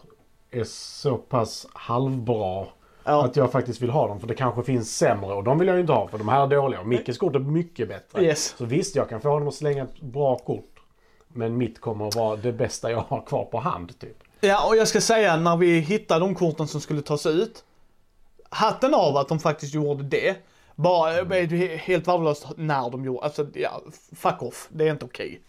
är 0.51 0.63
så 0.63 1.17
pass 1.17 1.67
halvbra 1.73 2.65
Ja. 3.03 3.25
att 3.25 3.35
jag 3.35 3.51
faktiskt 3.51 3.81
vill 3.81 3.89
ha 3.89 4.07
dem. 4.07 4.19
För 4.19 4.27
det 4.27 4.35
kanske 4.35 4.63
finns 4.63 4.97
sämre 4.97 5.33
och 5.33 5.43
de 5.43 5.59
vill 5.59 5.67
jag 5.67 5.75
ju 5.75 5.81
inte 5.81 5.93
ha 5.93 6.07
för 6.07 6.17
de 6.17 6.27
här 6.27 6.43
är 6.43 6.47
dåliga. 6.47 6.79
Och 6.79 6.87
Mickes 6.87 7.17
kort 7.17 7.35
är 7.35 7.39
mycket 7.39 7.87
bättre. 7.89 8.23
Yes. 8.23 8.55
Så 8.57 8.65
visst, 8.65 8.95
jag 8.95 9.09
kan 9.09 9.21
få 9.21 9.29
honom 9.29 9.47
att 9.47 9.53
slänga 9.53 9.83
ett 9.83 10.01
bra 10.01 10.37
kort. 10.37 10.79
Men 11.27 11.57
mitt 11.57 11.81
kommer 11.81 12.07
att 12.07 12.15
vara 12.15 12.35
det 12.35 12.51
bästa 12.51 12.91
jag 12.91 12.99
har 13.07 13.21
kvar 13.21 13.45
på 13.45 13.59
hand 13.59 13.99
typ. 13.99 14.17
Ja, 14.41 14.67
och 14.67 14.75
jag 14.77 14.87
ska 14.87 15.01
säga 15.01 15.35
när 15.37 15.57
vi 15.57 15.79
hittade 15.79 16.19
de 16.19 16.35
korten 16.35 16.67
som 16.67 16.81
skulle 16.81 17.01
tas 17.01 17.25
ut. 17.25 17.63
Hatten 18.49 18.93
av 18.93 19.17
att 19.17 19.27
de 19.27 19.39
faktiskt 19.39 19.73
gjorde 19.73 20.03
det. 20.03 20.35
Bara 20.77 21.11
helt 21.77 22.07
värdelöst 22.07 22.47
när 22.57 22.89
de 22.89 23.05
gjorde, 23.05 23.23
alltså 23.23 23.47
ja, 23.53 23.81
fuck 24.15 24.41
off. 24.41 24.67
Det 24.71 24.87
är 24.87 24.91
inte 24.91 25.05
okej. 25.05 25.41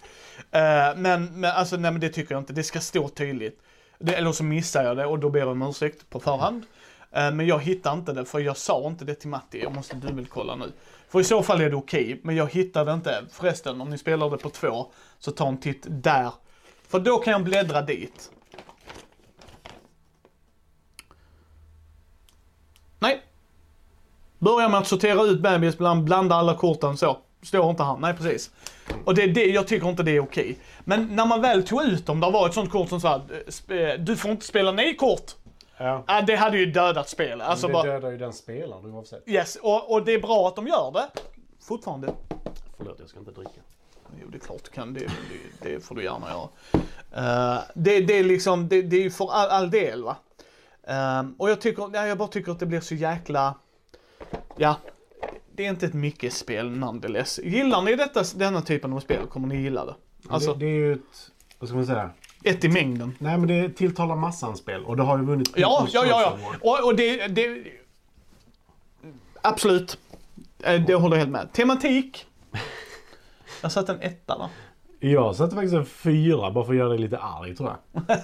Eh, 0.50 0.60
men, 0.96 1.40
men 1.40 1.44
alltså 1.44 1.76
nej 1.76 1.90
men 1.90 2.00
det 2.00 2.08
tycker 2.08 2.34
jag 2.34 2.40
inte. 2.40 2.52
Det 2.52 2.62
ska 2.62 2.80
stå 2.80 3.08
tydligt. 3.08 3.60
Det, 3.98 4.14
eller 4.14 4.32
så 4.32 4.44
missar 4.44 4.84
jag 4.84 4.96
det 4.96 5.06
och 5.06 5.18
då 5.18 5.30
ber 5.30 5.40
jag 5.40 5.48
om 5.48 5.62
ursäkt 5.62 6.10
på 6.10 6.20
förhand. 6.20 6.66
Uh, 7.16 7.30
men 7.30 7.46
jag 7.46 7.62
hittar 7.62 7.92
inte 7.92 8.12
det 8.12 8.24
för 8.24 8.40
jag 8.40 8.56
sa 8.56 8.86
inte 8.86 9.04
det 9.04 9.14
till 9.14 9.28
Matti. 9.28 9.62
Jag 9.62 9.74
måste 9.74 9.96
dubbelkolla 9.96 10.56
nu. 10.56 10.72
För 11.08 11.20
i 11.20 11.24
så 11.24 11.42
fall 11.42 11.60
är 11.60 11.70
det 11.70 11.76
okej, 11.76 12.20
men 12.22 12.36
jag 12.36 12.52
hittade 12.52 12.92
inte. 12.92 13.24
Förresten, 13.30 13.80
om 13.80 13.90
ni 13.90 13.98
spelar 13.98 14.30
det 14.30 14.38
på 14.38 14.50
två, 14.50 14.92
så 15.18 15.30
ta 15.32 15.48
en 15.48 15.60
titt 15.60 15.86
där. 15.88 16.32
För 16.88 17.00
då 17.00 17.18
kan 17.18 17.32
jag 17.32 17.44
bläddra 17.44 17.82
dit. 17.82 18.30
Nej. 22.98 23.22
Börja 24.38 24.68
med 24.68 24.80
att 24.80 24.86
sortera 24.86 25.22
ut 25.22 25.40
bebis, 25.40 25.78
bland, 25.78 26.04
blanda 26.04 26.34
alla 26.34 26.54
korten 26.54 26.96
så. 26.96 27.18
Står 27.42 27.70
inte 27.70 27.82
här. 27.82 27.96
Nej, 27.96 28.14
precis. 28.14 28.50
Och 29.04 29.14
det 29.14 29.22
är 29.22 29.28
det, 29.28 29.44
jag 29.44 29.66
tycker 29.66 29.88
inte 29.88 30.02
det 30.02 30.16
är 30.16 30.20
okej. 30.20 30.58
Men 30.84 31.16
när 31.16 31.26
man 31.26 31.40
väl 31.40 31.62
tog 31.62 31.82
ut 31.82 32.06
dem, 32.06 32.20
där 32.20 32.30
var 32.30 32.48
ett 32.48 32.54
sånt 32.54 32.70
kort 32.70 32.88
som 32.88 33.00
sa 33.00 33.22
du 33.98 34.16
får 34.16 34.30
inte 34.30 34.46
spela 34.46 34.72
nej-kort. 34.72 35.34
Ja. 35.76 36.04
Ja, 36.06 36.22
det 36.22 36.36
hade 36.36 36.58
ju 36.58 36.66
dödat 36.66 37.08
spelet. 37.08 37.46
Alltså 37.46 37.66
det 37.66 37.72
bara, 37.72 37.82
dödar 37.82 38.10
ju 38.10 38.18
den 38.18 38.32
spelaren 38.32 38.94
oavsett. 38.94 39.28
yes, 39.28 39.56
och, 39.56 39.92
och 39.92 40.04
det 40.04 40.14
är 40.14 40.20
bra 40.20 40.48
att 40.48 40.56
de 40.56 40.66
gör 40.66 40.90
det. 40.92 41.20
Fortfarande. 41.60 42.14
Förlåt, 42.76 42.96
jag 43.00 43.08
ska 43.08 43.18
inte 43.18 43.30
dricka. 43.30 43.60
Jo, 44.20 44.28
det 44.28 44.36
är 44.36 44.40
klart 44.40 44.64
du 44.64 44.70
kan. 44.70 44.94
Det, 44.94 45.00
det, 45.00 45.70
det 45.70 45.80
får 45.80 45.94
du 45.94 46.04
gärna 46.04 46.26
göra. 46.30 46.48
Eh, 47.12 47.62
det, 47.74 48.00
det 48.00 48.18
är 48.18 48.24
liksom, 48.24 48.68
det, 48.68 48.82
det 48.82 48.96
är 48.96 49.02
ju 49.02 49.10
för 49.10 49.32
all, 49.32 49.48
all 49.48 49.70
del 49.70 50.02
va. 50.02 50.16
Eh, 50.88 51.22
och 51.38 51.50
jag 51.50 51.60
tycker, 51.60 51.90
ja, 51.94 52.06
jag 52.06 52.18
bara 52.18 52.28
tycker 52.28 52.52
att 52.52 52.58
det 52.60 52.66
blir 52.66 52.80
så 52.80 52.94
jäkla, 52.94 53.54
ja, 54.56 54.76
det 55.52 55.66
är 55.66 55.70
inte 55.70 55.86
ett 55.86 55.94
mycket 55.94 56.32
spel 56.32 56.70
nonetheless. 56.70 57.40
Gillar 57.44 57.82
ni 57.82 57.96
detta, 57.96 58.22
denna 58.36 58.62
typen 58.62 58.92
av 58.92 59.00
spel 59.00 59.26
kommer 59.26 59.48
ni 59.48 59.56
gilla 59.56 59.84
det. 59.84 59.94
Alltså, 60.28 60.54
det, 60.54 60.58
det 60.58 60.66
är 60.66 60.74
ju 60.74 60.92
ett, 60.92 61.30
vad 61.58 61.68
ska 61.68 61.76
man 61.76 61.86
säga? 61.86 62.10
ett 62.44 62.64
i 62.64 62.68
mängden. 62.68 63.14
Nej 63.18 63.38
men 63.38 63.48
det 63.48 63.68
tilltalar 63.68 64.16
massan 64.16 64.56
spel 64.56 64.84
och 64.84 64.96
det 64.96 65.02
har 65.02 65.18
ju 65.18 65.24
vunnit 65.24 65.52
Ja, 65.56 65.86
ja, 65.92 66.04
ja, 66.06 66.20
ja. 66.22 66.38
Och, 66.60 66.84
och 66.86 66.96
det, 66.96 67.26
det, 67.26 67.64
absolut. 69.42 69.98
Eh, 70.62 70.80
Det 70.80 70.94
håller 70.94 71.16
jag 71.16 71.20
helt 71.20 71.32
med. 71.32 71.52
Tematik. 71.52 72.26
Jag 73.62 73.72
satte 73.72 73.92
en 73.92 74.00
etta 74.00 74.38
där. 74.38 74.48
Jag 75.10 75.36
satte 75.36 75.54
faktiskt 75.54 75.74
en 75.74 75.86
fyra 75.86 76.50
bara 76.50 76.64
för 76.64 76.72
att 76.72 76.78
göra 76.78 76.88
dig 76.88 76.98
lite 76.98 77.18
arg 77.18 77.56
tror 77.56 77.68
jag. 77.92 78.02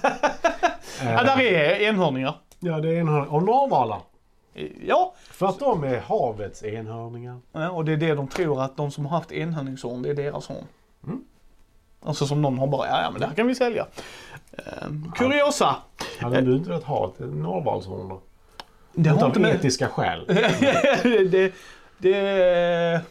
Ja, 1.03 1.23
där 1.23 1.41
är 1.41 1.79
enhörningar. 1.79 2.35
Ja, 2.59 2.79
det 2.79 2.89
är 2.89 2.99
enhörningar. 2.99 3.33
Och 3.33 3.43
norrvalar. 3.43 4.01
Ja, 4.87 5.13
För 5.15 5.45
att 5.45 5.59
de 5.59 5.83
är 5.83 5.99
havets 5.99 6.63
enhörningar. 6.63 7.39
Ja, 7.51 7.69
och 7.69 7.85
det 7.85 7.93
är 7.93 7.97
det 7.97 8.13
de 8.13 8.27
tror 8.27 8.61
att 8.61 8.77
de 8.77 8.91
som 8.91 9.05
har 9.05 9.17
haft 9.17 9.31
enhörningshorn, 9.31 10.01
det 10.01 10.09
är 10.09 10.13
deras 10.13 10.47
horn. 10.47 10.65
Mm. 11.03 11.23
Alltså 12.01 12.27
som 12.27 12.41
någon 12.41 12.59
har 12.59 12.67
bara, 12.67 12.87
ja, 12.87 13.01
ja 13.01 13.11
men 13.11 13.21
det 13.21 13.27
här 13.27 13.35
kan 13.35 13.47
vi 13.47 13.55
sälja. 13.55 13.87
Eh, 14.51 14.63
kuriosa. 15.15 15.75
Hade 16.19 16.41
du 16.41 16.55
inte 16.55 16.69
velat 16.69 16.83
ha 16.83 17.07
ett 17.07 17.19
norrvalshorn 17.19 18.09
då? 18.09 18.21
Det 18.93 19.09
har 19.09 19.27
inte 19.27 19.39
med... 19.39 19.55
etiska 19.55 19.87
skäl. 19.87 20.25
det, 21.31 21.53
det... 21.97 23.01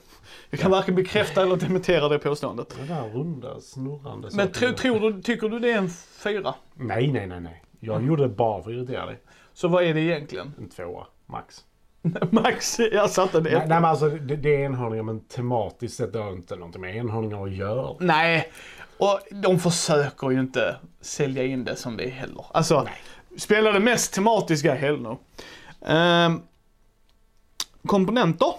Jag 0.51 0.61
kan 0.61 0.71
varken 0.71 0.95
bekräfta 0.95 1.43
eller 1.43 1.57
dementera 1.57 2.09
det 2.09 2.19
påståendet. 2.19 2.77
Det 2.81 2.95
där 2.95 3.09
runda, 3.09 3.61
snurrande 3.61 4.29
Men 4.33 4.53
tro, 4.53 4.73
tror 4.73 5.01
du, 5.01 5.23
tycker 5.23 5.49
du 5.49 5.59
det 5.59 5.73
är 5.73 5.79
en 5.79 5.91
fyra? 6.25 6.55
Nej, 6.75 7.13
nej, 7.13 7.27
nej, 7.27 7.41
nej. 7.41 7.63
Jag 7.81 8.07
gjorde 8.07 8.23
det 8.23 8.29
bara 8.29 8.63
för 8.63 8.71
att 8.71 8.77
irritera 8.77 9.07
dig. 9.07 9.21
Så 9.53 9.69
vad 9.69 9.85
är 9.85 9.95
det 9.95 10.01
egentligen? 10.01 10.55
En 10.59 10.69
tvåa, 10.69 11.07
max. 11.27 11.65
Max, 12.31 12.79
jag 12.93 13.11
satte 13.11 13.41
det. 13.41 13.51
Nej, 13.51 13.59
nej 13.59 13.69
men 13.69 13.85
alltså 13.85 14.09
det, 14.09 14.37
det 14.37 14.55
är 14.57 14.65
enhörningar 14.65 15.03
men 15.03 15.21
tematiskt 15.21 15.97
sett 15.97 16.15
har 16.15 16.25
det 16.27 16.33
inte 16.33 16.57
någonting 16.57 16.81
med 16.81 16.97
enhörningar 16.97 17.45
att 17.45 17.53
göra. 17.53 17.97
Nej, 18.01 18.53
och 18.99 19.21
de 19.31 19.59
försöker 19.59 20.31
ju 20.31 20.41
inte 20.41 20.77
sälja 21.01 21.45
in 21.45 21.65
det 21.65 21.77
som 21.77 21.97
det 21.97 22.05
är 22.05 22.11
heller. 22.11 22.45
Alltså, 22.53 22.89
spela 23.39 23.73
det 23.73 23.81
mest 23.81 24.15
tematiska, 24.15 24.75
hell 24.75 25.01
no. 25.01 25.19
Ehm, 25.87 26.41
komponenter. 27.87 28.53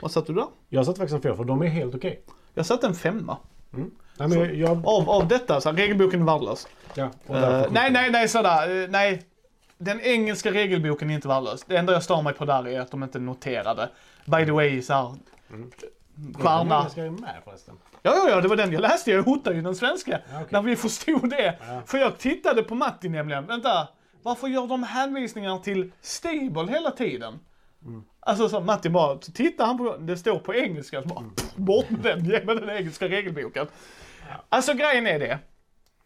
Vad 0.00 0.10
satte 0.10 0.32
du 0.32 0.36
där? 0.36 0.46
Jag 0.68 0.86
satte 0.86 0.98
faktiskt 0.98 1.14
en 1.16 1.22
fyra 1.22 1.36
för 1.36 1.44
de 1.44 1.62
är 1.62 1.66
helt 1.66 1.94
okej. 1.94 2.22
Jag 2.54 2.66
satte 2.66 2.86
en 2.86 2.94
femma. 2.94 3.36
Nej, 3.70 4.28
men 4.28 4.32
jag, 4.32 4.54
jag, 4.54 4.86
Av, 4.86 5.10
av 5.10 5.28
detta, 5.28 5.60
så 5.60 5.68
här, 5.70 5.76
regelboken 5.76 6.20
är 6.22 6.26
värdelös. 6.26 6.68
ja, 6.94 7.10
och 7.26 7.34
därför- 7.34 7.70
nej, 7.70 7.90
nej, 7.90 8.10
nej, 8.10 8.28
sådär. 8.28 8.82
Eh, 8.84 8.88
nej. 8.90 9.22
Den 9.84 10.00
engelska 10.00 10.50
regelboken 10.52 11.10
är 11.10 11.14
inte 11.14 11.28
värdelös. 11.28 11.64
Det 11.66 11.76
enda 11.76 11.92
jag 11.92 12.02
stör 12.02 12.22
mig 12.22 12.34
på 12.34 12.44
där 12.44 12.68
är 12.68 12.80
att 12.80 12.90
de 12.90 13.02
inte 13.02 13.18
noterade. 13.18 13.90
By 14.24 14.44
the 14.44 14.50
way, 14.52 14.82
så 14.82 14.92
här. 14.94 15.14
Stjärna. 16.34 16.88
Ska 16.90 17.04
ju 17.04 17.10
med 17.10 17.40
förresten. 17.44 17.74
Ja, 18.02 18.14
ja, 18.16 18.30
ja, 18.30 18.40
det 18.40 18.48
var 18.48 18.56
den 18.56 18.72
jag 18.72 18.80
läste. 18.80 19.10
Jag 19.10 19.22
hotade 19.22 19.56
ju 19.56 19.62
den 19.62 19.74
svenska. 19.74 20.10
Ja, 20.10 20.34
okej. 20.34 20.46
När 20.50 20.62
vi 20.62 20.76
förstod 20.76 21.30
det. 21.30 21.58
Ja. 21.66 21.82
För 21.86 21.98
jag 21.98 22.18
tittade 22.18 22.62
på 22.62 22.74
Matti 22.74 23.08
nämligen. 23.08 23.46
Vänta, 23.46 23.88
varför 24.22 24.48
gör 24.48 24.66
de 24.66 24.82
hänvisningar 24.82 25.58
till 25.58 25.92
Stable 26.00 26.66
hela 26.72 26.90
tiden? 26.90 27.38
Mm. 27.84 28.04
Alltså 28.20 28.48
så 28.48 28.60
Matti 28.60 28.88
bara, 28.90 29.20
så 29.20 29.32
tittar 29.32 29.66
han 29.66 29.78
på 29.78 29.96
det 29.96 30.16
står 30.16 30.38
på 30.38 30.54
engelska. 30.54 31.02
Så 31.02 31.08
bara, 31.08 31.18
Mm. 31.20 31.34
pff, 31.34 31.54
bort 31.56 31.90
med 31.90 32.00
den, 32.00 32.24
ge 32.24 32.44
mig 32.44 32.56
den 32.56 32.70
engelska 32.70 33.08
regelboken. 33.08 33.66
Alltså 34.48 34.74
grejen 34.74 35.06
är 35.06 35.18
det. 35.18 35.38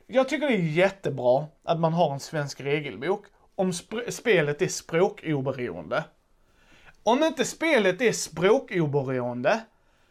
Jag 0.06 0.28
tycker 0.28 0.48
det 0.48 0.54
är 0.54 0.58
jättebra 0.58 1.44
att 1.64 1.80
man 1.80 1.92
har 1.92 2.12
en 2.12 2.20
svensk 2.20 2.60
regelbok 2.60 3.24
om 3.56 3.70
sp- 3.70 4.10
spelet 4.10 4.62
är 4.62 4.68
språkoberoende. 4.68 6.04
Om 7.02 7.22
inte 7.22 7.44
spelet 7.44 8.00
är 8.00 8.12
språkoberoende 8.12 9.60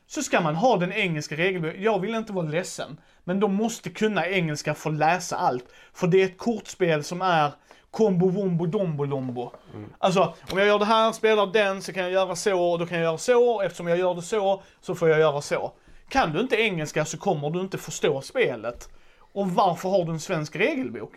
så 0.08 0.24
ska 0.24 0.42
man 0.42 0.56
ha 0.56 0.78
den 0.78 0.94
engelska 0.94 1.36
regelboken. 1.36 1.84
Jag 1.84 2.00
vill 2.00 2.16
inte 2.16 2.34
vara 2.34 2.46
ledsen, 2.46 2.98
men 3.24 3.40
de 3.40 3.56
måste 3.56 3.90
kunna 3.90 4.28
engelska 4.28 4.74
för 4.74 4.90
att 4.90 4.96
läsa 4.96 5.36
allt. 5.38 5.66
För 5.94 6.08
det 6.08 6.22
är 6.22 6.26
ett 6.26 6.38
kortspel 6.38 7.04
som 7.04 7.22
är 7.22 7.52
kombo, 7.92 8.30
wombo, 8.30 8.66
dombo, 8.66 9.06
lombo. 9.06 9.52
Alltså, 9.98 10.34
om 10.52 10.58
jag 10.58 10.68
gör 10.68 10.80
det 10.80 10.86
här, 10.86 11.12
spelar 11.12 11.48
den, 11.48 11.82
så 11.82 11.94
kan 11.94 12.04
jag 12.04 12.12
göra 12.12 12.36
så, 12.36 12.72
och 12.72 12.80
då 12.80 12.86
kan 12.86 12.98
jag 12.98 13.04
göra 13.04 13.18
så, 13.18 13.62
eftersom 13.62 13.88
jag 13.88 13.98
gör 13.98 14.14
det 14.14 14.22
så, 14.22 14.64
så 14.82 14.96
får 14.96 15.10
jag 15.10 15.20
göra 15.20 15.42
så. 15.42 15.72
Kan 16.10 16.32
du 16.34 16.40
inte 16.40 16.56
engelska 16.56 17.06
så 17.06 17.18
kommer 17.18 17.50
du 17.50 17.60
inte 17.62 17.78
förstå 17.78 18.22
spelet. 18.22 18.90
Och 19.34 19.52
varför 19.52 19.90
har 19.90 20.06
du 20.06 20.12
en 20.12 20.20
svensk 20.20 20.56
regelbok? 20.56 21.12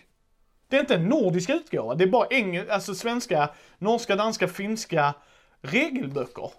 Det 0.68 0.76
är 0.76 0.80
inte 0.80 0.94
en 0.94 1.08
nordisk 1.08 1.50
utgåva, 1.50 1.94
det 1.94 2.04
är 2.04 2.08
bara 2.08 2.26
engel, 2.30 2.70
alltså 2.70 2.94
svenska, 2.94 3.50
norska, 3.78 4.16
danska, 4.16 4.48
finska 4.48 5.14
regelböcker. 5.62 6.50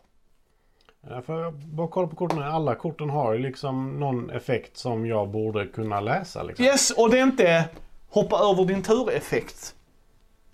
Ja, 1.09 1.21
för 1.21 1.41
jag 1.41 1.53
bara 1.53 1.87
kolla 1.87 2.07
på 2.07 2.15
korten. 2.15 2.37
här. 2.37 2.49
Alla 2.49 2.75
korten 2.75 3.09
har 3.09 3.33
ju 3.33 3.39
liksom 3.39 3.99
någon 3.99 4.29
effekt 4.29 4.77
som 4.77 5.05
jag 5.05 5.29
borde 5.29 5.67
kunna 5.67 5.99
läsa. 5.99 6.43
Liksom. 6.43 6.65
Yes, 6.65 6.91
och 6.91 7.09
det 7.09 7.19
är 7.19 7.23
inte 7.23 7.69
hoppa 8.09 8.39
över 8.39 8.65
din 8.65 8.83
tur-effekt. 8.83 9.75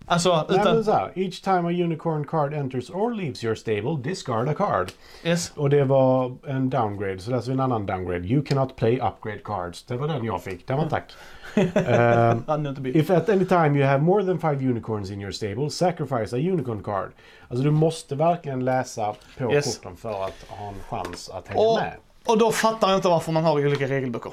Alltså, 0.07 0.45
Nej, 0.50 0.59
utan... 0.59 0.75
men 0.75 0.83
så 0.83 0.91
här, 0.91 1.12
Each 1.15 1.41
time 1.41 1.57
a 1.69 1.71
unicorn 1.85 2.25
card 2.27 2.53
enters 2.53 2.89
or 2.89 3.13
leaves 3.13 3.43
your 3.43 3.55
stable, 3.55 3.97
discard 4.03 4.50
a 4.50 4.53
card. 4.57 4.91
Yes. 5.24 5.51
Och 5.55 5.69
det 5.69 5.83
var 5.83 6.35
en 6.47 6.69
downgrade. 6.69 7.19
Så 7.19 7.31
läser 7.31 7.47
vi 7.47 7.53
en 7.53 7.59
annan 7.59 7.85
downgrade. 7.85 8.27
You 8.27 8.43
cannot 8.43 8.75
play 8.75 8.93
upgrade 9.00 9.39
cards. 9.43 9.83
Det 9.83 9.97
var 9.97 10.07
den 10.07 10.25
jag 10.25 10.43
fick. 10.43 10.67
Den 10.67 10.77
var 10.77 10.89
tack. 10.89 11.12
Bild. 12.81 12.95
If 12.95 13.09
at 13.09 13.29
any 13.29 13.45
time 13.45 13.75
you 13.79 13.85
have 13.85 14.03
more 14.03 14.24
than 14.25 14.39
five 14.39 14.69
unicorns 14.69 15.12
in 15.12 15.21
your 15.21 15.31
stable, 15.31 15.69
sacrifice 15.69 16.35
a 16.35 16.39
unicorn 16.39 16.83
card. 16.83 17.12
Alltså 17.47 17.63
du 17.63 17.71
måste 17.71 18.15
verkligen 18.15 18.65
läsa 18.65 19.15
på 19.38 19.53
Yes. 19.53 19.77
korten 19.77 19.97
för 19.97 20.25
att 20.25 20.45
ha 20.47 20.67
en 20.67 20.75
chans 20.89 21.29
att 21.29 21.47
hänga 21.47 21.62
Och, 21.62 21.77
med. 21.77 21.93
och 22.25 22.38
då 22.38 22.51
fattar 22.51 22.88
jag 22.89 22.97
inte 22.97 23.07
varför 23.07 23.31
man 23.31 23.43
har 23.43 23.65
olika 23.65 23.88
regelböcker. 23.88 24.31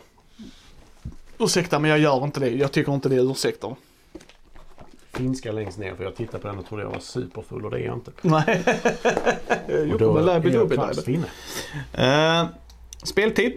Ursäkta, 1.39 1.79
men 1.79 1.91
jag 1.91 1.99
gör 1.99 2.25
inte 2.25 2.41
det. 2.41 2.51
Jag 2.51 2.73
tycker 2.73 2.95
inte 2.95 3.09
det 3.09 3.17
är 3.17 3.31
ursäkter. 3.31 3.77
Finska 5.17 5.53
längst 5.53 5.79
ner 5.79 5.95
för 5.95 6.05
jag 6.05 6.17
tittade 6.17 6.39
på 6.43 6.49
den 6.49 6.59
och 6.59 6.67
trodde 6.67 6.83
jag 6.83 6.91
var 6.91 6.99
superfull 6.99 7.65
och 7.65 7.71
det 7.71 7.79
är 7.79 7.85
jag 7.87 7.95
inte. 7.97 8.11
Nej. 8.23 8.65
Och 9.93 9.99
då 9.99 10.17
är 10.19 10.51
jag 10.55 10.69
där. 10.71 11.03
finne. 11.03 11.27
Eh, 11.93 12.47
Speltid. 13.05 13.53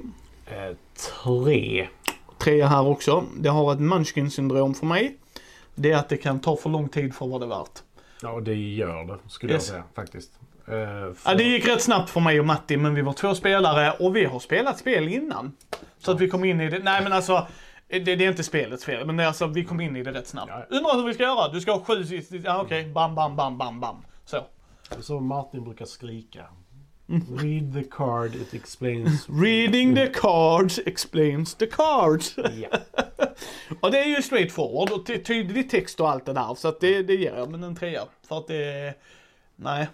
Eh, 0.48 0.76
tre. 1.24 1.88
Trea 2.40 2.68
här 2.68 2.88
också. 2.88 3.24
Det 3.40 3.50
har 3.50 3.74
ett 3.74 3.80
munchkin 3.80 4.32
syndrom 4.32 4.74
för 4.74 4.86
mig. 4.86 5.18
Det 5.76 5.92
är 5.92 5.98
att 5.98 6.10
det 6.10 6.18
kan 6.18 6.40
ta 6.40 6.56
för 6.56 6.70
lång 6.70 6.90
tid 6.90 7.16
för 7.16 7.28
vad 7.28 7.42
det 7.42 7.46
är 7.46 7.50
värt. 7.50 7.84
Ja, 8.22 8.40
det 8.40 8.56
gör 8.56 9.04
det 9.06 9.18
skulle 9.30 9.54
Yes. 9.54 9.68
jag 9.68 9.72
säga 9.74 9.84
faktiskt. 9.96 10.32
Eh, 10.68 10.74
för- 10.74 11.16
Ja, 11.26 11.34
det 11.36 11.44
gick 11.44 11.68
rätt 11.68 11.82
snabbt 11.82 12.10
för 12.10 12.20
mig 12.20 12.40
och 12.40 12.46
Matti, 12.46 12.78
men 12.78 12.96
vi 12.96 13.02
var 13.02 13.14
två 13.14 13.36
spelare 13.36 13.92
och 14.00 14.16
vi 14.16 14.26
har 14.26 14.40
spelat 14.40 14.80
spel 14.80 15.08
innan. 15.08 15.52
Så 16.00 16.12
att 16.12 16.20
vi 16.22 16.30
kom 16.30 16.46
in 16.46 16.62
i 16.62 16.70
det. 16.70 16.80
Nej 16.80 17.04
men 17.04 17.14
alltså, 17.14 17.48
det, 17.88 18.00
det 18.00 18.26
är 18.26 18.30
inte 18.30 18.44
spelets 18.44 18.86
fel, 18.86 19.06
men 19.06 19.18
det 19.18 19.24
är 19.24 19.28
alltså, 19.28 19.48
vi 19.48 19.66
kom 19.66 19.82
in 19.82 19.96
i 19.96 20.04
det 20.04 20.12
rätt 20.12 20.28
snabbt. 20.28 20.52
Ja. 20.70 20.78
Undrar 20.78 20.96
hur 20.96 21.04
vi 21.04 21.14
ska 21.14 21.24
göra? 21.24 21.52
Du 21.52 21.62
ska 21.62 21.72
ha 21.72 21.86
sju 21.86 22.04
sist. 22.06 22.32
Ja 22.32 22.62
okej, 22.62 22.86
bam, 22.86 23.16
bam, 23.16 23.36
bam, 23.36 23.58
bam, 23.58 23.80
bam. 23.80 24.06
Så. 24.26 24.46
Så 25.00 25.20
Martin 25.20 25.64
brukar 25.64 25.86
skrika. 25.86 26.46
Read 27.38 27.74
the 27.74 27.84
card, 27.84 28.36
it 28.36 28.54
explains. 28.54 29.30
Reading 29.44 29.96
the 29.96 30.08
cards 30.08 30.80
explains 30.86 31.56
the 31.56 31.66
cards. 31.66 32.36
ja. 32.38 32.78
Och 33.82 33.92
det 33.92 34.00
är 34.00 34.06
ju 34.06 34.22
straight 34.22 34.52
forward 34.52 34.92
och 34.92 35.06
ty- 35.06 35.24
tydlig 35.24 35.70
text 35.70 36.00
och 36.00 36.10
allt 36.10 36.26
det 36.26 36.34
där. 36.34 36.56
Så 36.56 36.68
att 36.68 36.80
det, 36.80 37.04
det 37.04 37.16
ger 37.16 37.36
jag 37.36 37.52
men 37.52 37.64
en 37.64 37.76
trea. 37.76 38.02
För 38.28 38.38
att 38.38 38.48
det, 38.48 38.94
nej. 39.56 39.88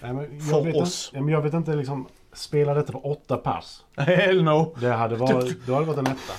Nej, 0.00 0.12
men 0.12 0.40
För 0.40 0.56
jag, 0.56 0.64
vet 0.64 0.76
oss. 0.76 1.08
Inte, 1.12 1.24
men 1.24 1.32
jag 1.34 1.42
vet 1.42 1.54
inte 1.54 1.76
liksom, 1.76 2.08
spela 2.32 2.74
detta 2.74 2.92
på 2.92 2.98
åtta 3.10 3.36
pass. 3.36 3.84
Hell 3.96 4.42
no. 4.42 4.76
Det 4.80 4.88
hade 4.88 5.16
varit, 5.16 5.66
det 5.66 5.74
hade 5.74 5.86
varit 5.86 5.98
en 5.98 6.06
etta. 6.06 6.32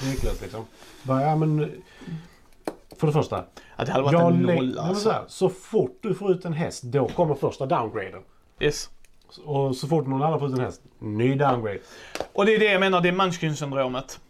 Tveklöst 0.00 0.42
liksom. 0.42 0.64
Bara, 1.02 1.22
ja, 1.22 1.36
men, 1.36 1.82
för 2.96 3.06
det 3.06 3.12
första. 3.12 3.44
Ja, 3.76 3.84
det 3.84 3.92
hade 3.92 4.04
varit 4.04 4.34
en 4.34 4.42
nolla 4.42 4.82
alltså. 4.82 5.02
så, 5.02 5.10
här, 5.10 5.24
så 5.28 5.48
fort 5.48 5.98
du 6.02 6.14
får 6.14 6.32
ut 6.32 6.44
en 6.44 6.52
häst, 6.52 6.82
då 6.82 7.08
kommer 7.08 7.34
första 7.34 7.66
downgraden. 7.66 8.22
Yes. 8.60 8.90
Och 9.44 9.76
så 9.76 9.88
fort 9.88 10.06
någon 10.06 10.22
annan 10.22 10.38
får 10.38 10.48
ut 10.48 10.58
en 10.58 10.64
häst, 10.64 10.82
ny 10.98 11.34
downgrade. 11.34 11.78
Och 12.32 12.46
det 12.46 12.54
är 12.54 12.58
det 12.58 12.72
jag 12.72 12.80
menar, 12.80 13.00
det 13.00 13.08
är 13.08 13.12
Munchkin-syndromet. 13.12 14.20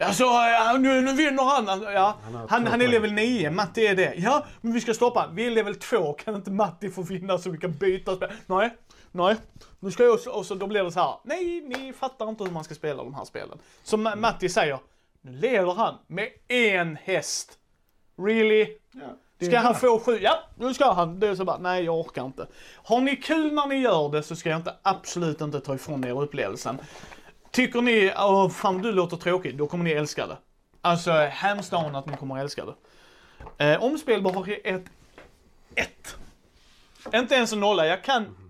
Alltså, 0.00 0.24
ja, 0.24 0.76
nu, 0.80 1.00
nu 1.00 1.12
vinner 1.12 1.44
han. 1.44 1.82
Ja, 1.82 2.16
Han 2.22 2.46
han, 2.48 2.66
han 2.66 2.82
är 2.82 2.88
level 2.88 3.12
9, 3.12 3.50
Matti 3.50 3.86
är 3.86 3.96
det. 3.96 4.14
Ja, 4.16 4.46
men 4.60 4.72
vi 4.72 4.80
ska 4.80 4.94
stoppa. 4.94 5.30
Vi 5.32 5.46
är 5.46 5.50
level 5.50 5.74
2, 5.74 6.12
kan 6.12 6.34
inte 6.34 6.50
Matti 6.50 6.90
få 6.90 7.02
vinna 7.02 7.38
så 7.38 7.50
vi 7.50 7.58
kan 7.58 7.72
byta 7.72 8.16
spel? 8.16 8.30
Nej, 8.46 8.76
nej. 9.12 9.36
Nu 9.80 9.90
ska 9.90 10.02
jag 10.02 10.14
också, 10.14 10.30
och 10.30 10.46
så 10.46 10.54
då 10.54 10.66
blir 10.66 10.84
det 10.84 10.92
så 10.92 11.00
här. 11.00 11.14
Nej, 11.24 11.60
ni 11.60 11.92
fattar 11.92 12.28
inte 12.28 12.44
hur 12.44 12.50
man 12.50 12.64
ska 12.64 12.74
spela 12.74 13.04
de 13.04 13.14
här 13.14 13.24
spelen. 13.24 13.58
Som 13.82 14.08
Ma- 14.08 14.16
Matti 14.16 14.48
säger, 14.48 14.78
nu 15.20 15.32
leder 15.32 15.74
han 15.74 15.94
med 16.06 16.28
en 16.48 16.96
häst. 16.96 17.58
Really? 18.16 18.76
Är 19.40 19.46
Ska 19.46 19.58
han 19.58 19.74
få 19.74 20.00
sju? 20.00 20.18
Ja, 20.22 20.38
nu 20.56 20.74
ska 20.74 20.92
han. 20.92 21.20
Det 21.20 21.28
är 21.28 21.34
så 21.34 21.44
bara, 21.44 21.58
nej 21.58 21.84
jag 21.84 22.00
orkar 22.00 22.24
inte. 22.24 22.46
Har 22.74 23.00
ni 23.00 23.16
kul 23.16 23.52
när 23.52 23.66
ni 23.66 23.74
gör 23.76 24.08
det 24.08 24.22
så 24.22 24.36
ska 24.36 24.50
jag 24.50 24.58
inte, 24.58 24.74
absolut 24.82 25.40
inte 25.40 25.60
ta 25.60 25.74
ifrån 25.74 26.04
er 26.04 26.22
upplevelsen. 26.22 26.78
Tycker 27.50 27.82
ni, 27.82 28.12
åh 28.18 28.48
fan 28.48 28.82
du 28.82 28.92
låter 28.92 29.16
tråkig, 29.16 29.56
då 29.58 29.66
kommer 29.66 29.84
ni 29.84 29.90
älska 29.90 30.26
det. 30.26 30.36
Alltså, 30.80 31.10
hands 31.32 31.70
down 31.70 31.94
att 31.96 32.06
ni 32.06 32.16
kommer 32.16 32.38
älska 32.38 32.64
det. 32.64 32.74
Eh, 33.64 33.82
omspelbarhet 33.82 34.84
1. 35.74 36.16
Inte 37.14 37.34
ens 37.34 37.52
en 37.52 37.60
nolla, 37.60 37.86
jag 37.86 38.04
kan... 38.04 38.47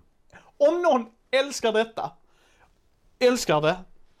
Om 0.59 0.81
någon 0.81 1.05
älskar 1.31 1.73
detta, 1.73 2.11
älskar 3.19 3.61
det. 3.61 3.75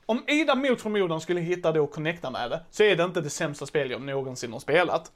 Om 0.05 0.23
Ida 0.27 0.55
mot 0.55 0.81
förmodan 0.81 1.21
skulle 1.21 1.41
hitta 1.41 1.71
det 1.71 1.79
och 1.79 1.91
connecta 1.91 2.29
med 2.29 2.49
det, 2.51 2.63
så 2.71 2.83
är 2.83 2.95
det 2.95 3.03
inte 3.03 3.21
det 3.21 3.29
sämsta 3.29 3.65
spel 3.65 3.91
jag 3.91 4.01
någonsin 4.01 4.53
har 4.53 4.59
spelat. 4.59 5.11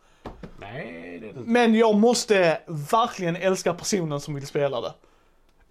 Nej, 0.60 1.18
det 1.22 1.28
är 1.30 1.34
det 1.34 1.40
inte. 1.40 1.50
Men 1.50 1.76
jag 1.76 1.96
måste 1.96 2.62
verkligen 2.92 3.36
älska 3.36 3.74
personen 3.74 4.20
som 4.22 4.36
vill 4.36 4.48
spela 4.48 4.82
det. 4.82 4.94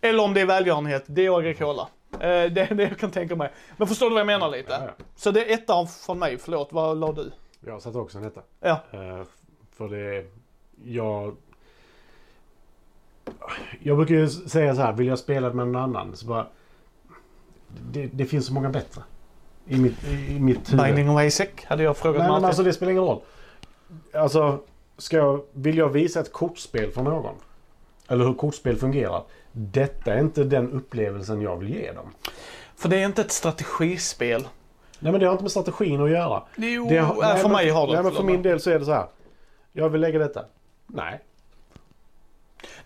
Eller 0.01 0.23
om 0.25 0.35
det 0.35 0.41
är 0.41 0.47
välgörenhet, 0.47 1.05
det 1.07 1.27
är 1.27 1.31
AG-Cola. 1.31 1.89
Eh, 2.13 2.19
det 2.21 2.61
är 2.71 2.75
det 2.75 2.83
jag 2.83 2.99
kan 2.99 3.11
tänka 3.11 3.37
mig. 3.37 3.53
Men 3.77 3.89
förstår 3.89 4.07
du 4.07 4.13
vad 4.13 4.21
jag 4.21 4.27
menar 4.27 4.49
lite? 4.51 4.73
Ja, 4.73 4.85
ja. 4.99 5.05
Så 5.17 5.31
det 5.31 5.45
är 5.51 5.55
ett 5.55 5.71
av 5.71 5.87
från 5.87 6.19
mig, 6.19 6.39
förlåt, 6.39 6.69
vad 6.73 6.97
la 6.99 7.13
du? 7.13 7.33
Jag 7.67 7.83
satte 7.83 7.99
också 7.99 8.19
en 8.19 8.25
etta. 8.25 8.41
Ja, 8.61 8.81
Eh, 8.93 9.23
för 9.73 9.89
det... 9.89 10.27
Jag... 10.85 11.37
Jag 13.81 13.97
brukar 13.97 14.15
ju 14.15 14.29
säga 14.29 14.75
så 14.75 14.83
här, 14.83 14.93
vill 14.93 15.07
jag 15.07 15.19
spela 15.19 15.53
med 15.53 15.69
någon 15.69 15.83
annan 15.83 16.17
så 16.17 16.27
bara... 16.27 16.47
Det, 17.93 18.07
det 18.07 18.25
finns 18.25 18.47
så 18.47 18.55
många 18.55 18.69
bättre. 18.69 19.03
I 19.67 19.79
mitt, 19.79 20.09
i 20.09 20.41
mitt 20.41 20.73
huvud. 20.73 20.85
Binding 20.85 21.11
of 21.11 21.23
Isaac 21.23 21.49
hade 21.65 21.83
jag 21.83 21.97
frågat 21.97 22.19
Nej 22.19 22.31
men 22.31 22.45
alltså 22.45 22.63
det 22.63 22.73
spelar 22.73 22.93
ingen 22.93 23.05
roll. 23.05 23.21
Alltså, 24.15 24.59
ska 24.99 25.17
jag, 25.17 25.41
vill 25.53 25.79
jag 25.79 25.89
visa 25.89 26.21
ett 26.21 26.33
kortspel 26.33 26.91
för 26.91 27.03
någon? 27.03 27.35
Eller 28.09 28.25
hur 28.25 28.35
kortspel 28.35 28.77
fungerar. 28.77 29.23
Detta 29.53 30.15
är 30.15 30.21
inte 30.21 30.45
den 30.45 30.73
upplevelsen 30.73 31.43
jag 31.43 31.57
vill 31.57 31.69
ge 31.69 31.93
dem. 31.93 32.15
För 32.77 32.89
det 32.89 32.97
är 32.97 33.07
inte 33.07 33.21
ett 33.21 33.33
strategispel. 33.33 34.49
Nej 34.99 35.13
men 35.13 35.21
det 35.21 35.27
har 35.27 35.33
inte 35.33 35.45
med 35.45 35.51
strategin 35.51 36.03
att 36.03 36.11
göra. 36.11 36.43
Jo, 36.57 36.89
Det 36.89 36.97
äh, 36.97 37.17
nej, 37.21 37.39
för 37.39 37.49
mig 37.49 37.71
har 37.71 37.87
det. 37.87 37.93
Nej 37.93 38.03
men 38.03 38.13
för 38.13 38.23
min 38.23 38.43
del 38.43 38.61
så 38.61 38.71
är 38.71 38.79
det 38.79 38.85
så 38.85 38.93
här. 38.93 39.07
Jag 39.73 39.89
vill 39.89 40.01
lägga 40.01 40.19
detta. 40.19 40.45
Nej. 40.87 41.21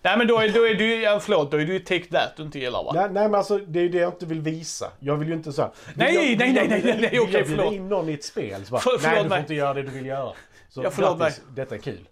Nej 0.01 0.17
men 0.17 0.27
då 0.27 0.39
är, 0.39 0.49
då 0.49 0.67
är 0.67 0.73
du 0.73 1.01
ja, 1.01 1.19
förlåt, 1.19 1.51
då 1.51 1.57
är 1.57 1.65
du 1.65 1.73
ju 1.73 1.79
Take 1.79 2.05
That 2.05 2.33
du 2.37 2.43
inte 2.43 2.59
gillar 2.59 2.83
va? 2.83 2.91
nej. 2.95 3.03
Nej 3.11 3.23
men 3.23 3.35
alltså 3.35 3.57
det 3.57 3.79
är 3.79 3.83
ju 3.83 3.89
det 3.89 3.97
jag 3.97 4.13
inte 4.13 4.25
vill 4.25 4.41
visa. 4.41 4.91
Jag 4.99 5.15
vill 5.15 5.27
ju 5.27 5.33
inte 5.33 5.51
så 5.53 5.61
här. 5.61 5.71
vill 5.85 5.93
Nej, 5.97 6.15
jag, 6.15 6.23
nej, 6.39 6.53
nej, 6.53 6.67
nej, 6.69 6.81
nej, 6.83 6.97
nej, 7.01 7.09
vill 7.09 7.19
okej, 7.21 7.45
förlåt. 7.45 7.73
in 7.73 7.89
någon 7.89 8.09
i 8.09 8.13
ett 8.13 8.23
spel 8.23 8.65
så 8.65 8.71
bara, 8.71 8.81
För- 8.81 8.99
nej 9.03 9.15
du 9.15 9.21
får 9.21 9.29
mig. 9.29 9.39
inte 9.39 9.53
göra 9.53 9.73
det 9.73 9.81
du 9.83 9.89
vill 9.89 10.05
göra. 10.05 10.31
Så 10.69 10.83
Ja, 10.83 10.89
förlåt 10.91 11.19
grattis, 11.19 11.41
detta 11.55 11.75
är 11.75 11.79
kul. 11.79 12.07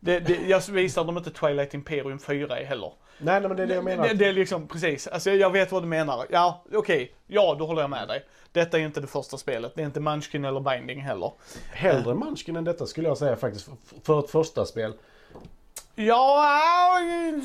Det, 0.00 0.20
det, 0.20 0.38
jag 0.46 0.60
visar 0.70 1.04
dem 1.04 1.18
inte 1.18 1.30
Twilight 1.30 1.74
Imperium 1.74 2.18
4 2.18 2.60
i 2.60 2.64
heller. 2.64 2.92
Nej, 3.18 3.40
nej 3.40 3.48
men 3.48 3.56
det 3.56 3.62
är 3.62 3.66
det 3.66 3.74
jag 3.74 3.84
menar. 3.84 4.08
Det, 4.08 4.14
det 4.14 4.26
är 4.26 4.32
liksom, 4.32 4.68
precis. 4.68 5.06
Alltså 5.06 5.30
jag 5.30 5.50
vet 5.50 5.72
vad 5.72 5.82
du 5.82 5.86
menar. 5.86 6.26
Ja, 6.30 6.64
okej. 6.72 7.12
Ja, 7.26 7.56
då 7.58 7.66
håller 7.66 7.80
jag 7.80 7.90
med 7.90 8.08
dig. 8.08 8.24
Detta 8.52 8.78
är 8.78 8.82
inte 8.82 9.00
det 9.00 9.06
första 9.06 9.36
spelet. 9.36 9.72
Det 9.74 9.82
är 9.82 9.86
inte 9.86 10.00
Munchkin 10.00 10.44
eller 10.44 10.60
Binding 10.60 11.00
heller. 11.00 11.32
Hellre 11.72 12.14
Munchkin 12.14 12.56
än 12.56 12.64
detta 12.64 12.86
skulle 12.86 13.08
jag 13.08 13.18
säga 13.18 13.36
faktiskt. 13.36 13.68
För 14.04 14.18
ett 14.18 14.30
första 14.30 14.64
spel. 14.64 14.92
Ja, 16.06 16.98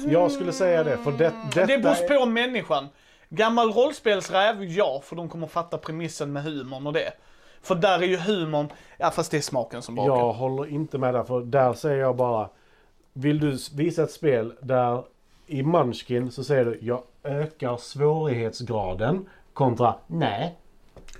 Jag 0.07 0.31
skulle 0.31 0.53
säga 0.53 0.83
det. 0.83 0.98
För 0.98 1.12
det, 1.12 1.31
detta 1.53 1.65
det 1.65 1.77
beror 1.77 1.95
är- 2.12 2.19
på 2.19 2.25
människan. 2.25 2.88
Gammal 3.29 3.72
rollspelsräv, 3.74 4.63
ja, 4.63 5.01
för 5.05 5.15
de 5.15 5.29
kommer 5.29 5.48
fatta 5.48 5.77
premissen 5.77 6.33
med 6.33 6.43
humorn 6.43 6.88
och 6.88 6.93
det. 6.93 7.13
För 7.62 7.75
där 7.75 8.00
är 8.00 8.07
ju 8.07 8.17
humorn, 8.17 8.67
ja 8.98 9.12
fast 9.12 9.31
det 9.31 9.38
är 9.38 9.41
smaken 9.41 9.81
som 9.81 9.95
bakar. 9.95 10.15
Jag 10.17 10.33
håller 10.33 10.69
inte 10.69 10.98
med 10.98 11.13
där. 11.13 11.24
För 11.24 11.41
där 11.41 11.74
säger 11.74 11.98
jag 12.01 12.15
bara. 12.15 12.50
Vill 13.13 13.39
du 13.39 13.57
visa 13.75 14.03
ett 14.03 14.12
spel 14.12 14.53
där 14.62 15.03
i 15.48 15.63
Munchkin 15.63 16.31
så 16.31 16.43
säger 16.43 16.65
du 16.65 16.79
jag 16.81 17.01
ökar 17.24 17.77
svårighetsgraden 17.77 19.29
kontra 19.53 19.95
nej. 20.07 20.55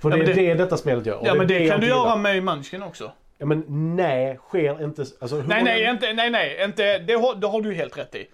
För 0.00 0.10
Ja, 0.10 0.16
det 0.16 0.22
men 0.22 0.30
är 0.30 0.34
det- 0.34 0.46
det 0.46 0.54
detta 0.54 0.76
spelet 0.76 1.06
gör. 1.06 1.20
Ja 1.24 1.34
men 1.34 1.46
det 1.48 1.68
kan 1.68 1.80
du 1.80 1.86
göra 1.86 2.16
med 2.16 2.42
Munchkin 2.44 2.82
också. 2.82 3.10
Ja 3.44 3.48
men 3.48 3.64
nej 3.96 4.36
sker 4.48 4.84
inte. 4.84 5.04
Alltså, 5.20 5.36
Nej, 5.46 5.62
nej, 5.64 5.90
inte, 5.90 6.12
nej, 6.12 6.30
nej, 6.30 6.64
inte, 6.64 6.98
det, 6.98 7.12
har- 7.14 7.34
det 7.34 7.46
har 7.46 7.60
du 7.62 7.74
helt 7.74 7.98
rätt 7.98 8.14
i. 8.14 8.26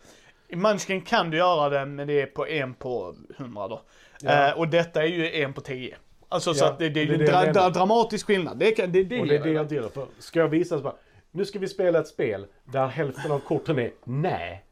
I 0.49 0.57
Munchkin 0.57 1.01
kan 1.03 1.31
du 1.31 1.37
göra 1.37 1.69
det, 1.69 1.87
men 1.87 2.07
det 2.09 2.21
är 2.23 2.27
på 2.27 2.47
en 2.47 2.75
på 2.75 3.15
hundra 3.39 3.69
då. 3.69 3.83
Ja. 4.21 4.49
Eh, 4.49 4.59
och 4.59 4.69
detta 4.69 5.03
är 5.03 5.07
ju 5.07 5.43
en 5.43 5.53
på 5.53 5.61
tio. 5.61 5.97
Alltså 6.29 6.55
så 6.55 6.65
Ja, 6.65 6.69
att 6.71 6.79
det, 6.79 6.89
det 6.89 7.01
är 7.01 7.05
ju 7.05 7.15
en 7.15 7.25
dra, 7.25 7.53
dra, 7.53 7.69
dramatisk 7.71 8.27
skillnad. 8.27 8.59
Det, 8.59 8.71
kan, 8.71 8.93
det, 8.93 9.05
det, 9.05 9.21
Och 9.21 9.27
det 9.27 9.35
är 9.35 9.39
det 9.43 9.49
jag 9.49 9.55
jag. 9.57 9.65
inte 9.65 9.75
gillar. 9.75 9.89
För 9.89 10.07
ska 10.19 10.39
jag 10.39 10.49
visa 10.49 10.77
så 10.77 10.83
bara. 10.83 10.95
Nu 11.31 11.45
ska 11.45 11.59
vi 11.59 11.69
spela 11.69 11.99
ett 11.99 12.09
spel 12.09 12.47
där 12.65 12.87
hälften 12.87 13.33
av 13.33 13.39
korten 13.39 13.79
är 13.79 13.91
nej. 14.05 14.65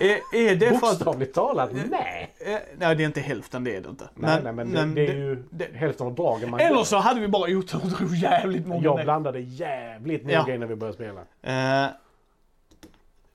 Är, 0.00 0.36
är 0.50 0.56
det 0.56 0.66
för. 0.68 0.80
Bokstavligt 0.80 1.34
talat 1.34 1.70
nej. 1.90 2.34
Eh, 2.40 2.56
nej, 2.78 2.96
det 2.96 3.02
är 3.02 3.06
inte 3.06 3.20
hälften, 3.20 3.64
det 3.64 3.76
är 3.76 3.80
det 3.80 3.88
inte. 3.88 4.08
Nej, 4.14 4.40
nej 4.42 4.52
men, 4.52 4.72
det, 4.72 4.84
det 4.94 5.06
är 5.10 5.14
ju 5.14 5.42
det- 5.50 5.68
hälften 5.74 6.06
av 6.06 6.14
dragen 6.14 6.50
man 6.50 6.60
Eller 6.60 6.84
så 6.84 6.96
hade 6.96 7.20
vi 7.20 7.28
bara 7.28 7.50
otur 7.56 7.80
och 7.82 7.88
drog 7.90 8.14
jävligt 8.16 8.66
många 8.66 8.84
Jag 8.84 9.04
blandade 9.04 9.40
jävligt 9.40 10.22
Ja. 10.28 10.40
noga 10.40 10.54
innan 10.54 10.68
vi 10.68 10.76
började 10.76 10.94
spela. 10.96 11.20
Eh, 11.42 11.90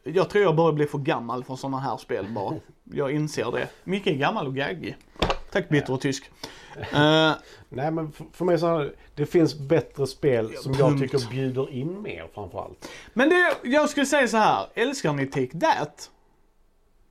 jag 0.04 0.30
tror 0.30 0.44
jag 0.44 0.56
börjar 0.56 0.72
bli 0.72 0.86
för 0.86 0.98
gammal 0.98 1.44
för 1.44 1.56
sådana 1.56 1.80
här 1.80 1.98
spel 1.98 2.26
bara. 2.30 2.56
Jag 2.84 3.12
inser 3.12 3.52
det. 3.52 3.68
Micke 3.84 4.08
är 4.08 4.16
gammal 4.16 4.48
och 4.48 4.56
gaggig. 4.56 4.98
Tack 5.52 5.70
bitter 5.70 5.94
och 5.94 6.02
tysk. 6.02 6.32
Eh, 6.94 7.32
Nej 7.70 7.92
men 7.92 8.12
för, 8.12 8.26
för 8.34 8.46
mig 8.46 8.60
så 8.60 8.68
här, 8.68 8.94
det 9.16 9.26
finns 9.26 9.56
bättre 9.60 10.08
spel 10.08 10.54
som 10.58 10.74
jag 10.74 10.90
punkt. 10.90 11.02
tycker 11.12 11.30
bjuder 11.30 11.72
in 11.72 12.02
mer 12.02 12.28
framförallt. 12.34 12.90
men 13.14 13.30
det, 13.30 13.54
jag 13.64 13.90
skulle 13.90 14.06
säga 14.06 14.28
så 14.28 14.38
här. 14.38 14.66
Älskar 14.74 15.14
ni 15.14 15.26
Take 15.28 15.60
That? 15.60 16.10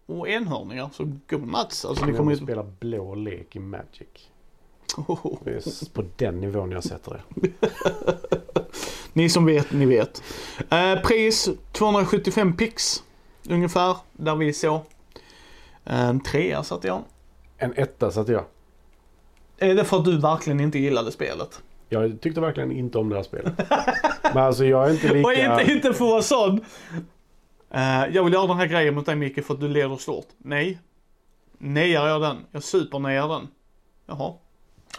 Och 0.07 0.29
enhörningar 0.29 0.91
så 0.93 1.05
go 1.05 1.37
nuts. 1.39 1.85
Alltså 1.85 2.05
ni 2.05 2.11
Jag 2.11 2.19
kommer 2.19 2.33
ju... 2.33 2.37
spela 2.37 2.63
blå 2.63 3.15
lek 3.15 3.57
i 3.57 3.59
Magic. 3.59 4.31
Det 5.45 5.51
är 5.51 5.93
på 5.93 6.05
den 6.17 6.41
nivån 6.41 6.71
jag 6.71 6.85
sätter 6.85 7.23
det. 7.33 7.51
Ni 9.13 9.29
som 9.29 9.47
vet, 9.47 9.73
ni 9.73 9.87
vet. 9.87 10.23
Eh, 10.71 11.01
pris 11.03 11.49
275 11.73 12.57
pix. 12.57 13.03
Ungefär, 13.49 13.97
där 14.13 14.37
vi 14.37 14.53
såg. 14.53 14.81
En 15.85 16.21
trea 16.21 16.63
satte 16.63 16.87
jag. 16.87 17.03
En 17.59 17.73
etta 17.77 18.11
satte 18.11 18.33
jag. 18.33 18.45
Är 19.59 19.75
det 19.75 19.85
för 19.85 19.97
att 19.97 20.05
du 20.05 20.19
verkligen 20.19 20.61
inte 20.61 20.79
gillade 20.79 21.13
spelet? 21.13 21.63
Jag 21.89 22.21
tyckte 22.21 22.41
verkligen 22.41 22.73
inte 22.73 22.99
om 22.99 23.09
det 23.09 23.17
här 23.17 23.23
spelet. 23.23 23.53
Men 24.35 24.43
alltså 24.43 24.65
jag 24.65 24.89
är 24.89 24.93
inte 24.93 25.15
lika... 25.15 25.27
Och 25.29 25.33
inte, 25.33 25.73
inte 25.73 25.93
för 25.93 26.05
att 26.05 26.11
vara 26.11 26.23
sån. 26.23 26.61
Eh, 27.77 28.07
jag 28.15 28.25
vill 28.25 28.33
göra 28.33 28.47
den 28.47 28.57
här 28.57 28.67
grejen 28.67 28.95
mot 28.95 29.07
dig 29.07 29.17
Micke 29.17 29.45
för 29.45 29.55
att 29.55 29.61
du 29.61 29.69
leder 29.69 29.97
stort. 29.97 30.27
Nej. 30.39 30.79
Nejar 31.59 32.09
jag 32.09 32.21
den? 32.21 32.37
Jag 32.51 32.63
supernejar 32.63 33.29
den. 33.29 33.49
Jaha. 34.07 34.33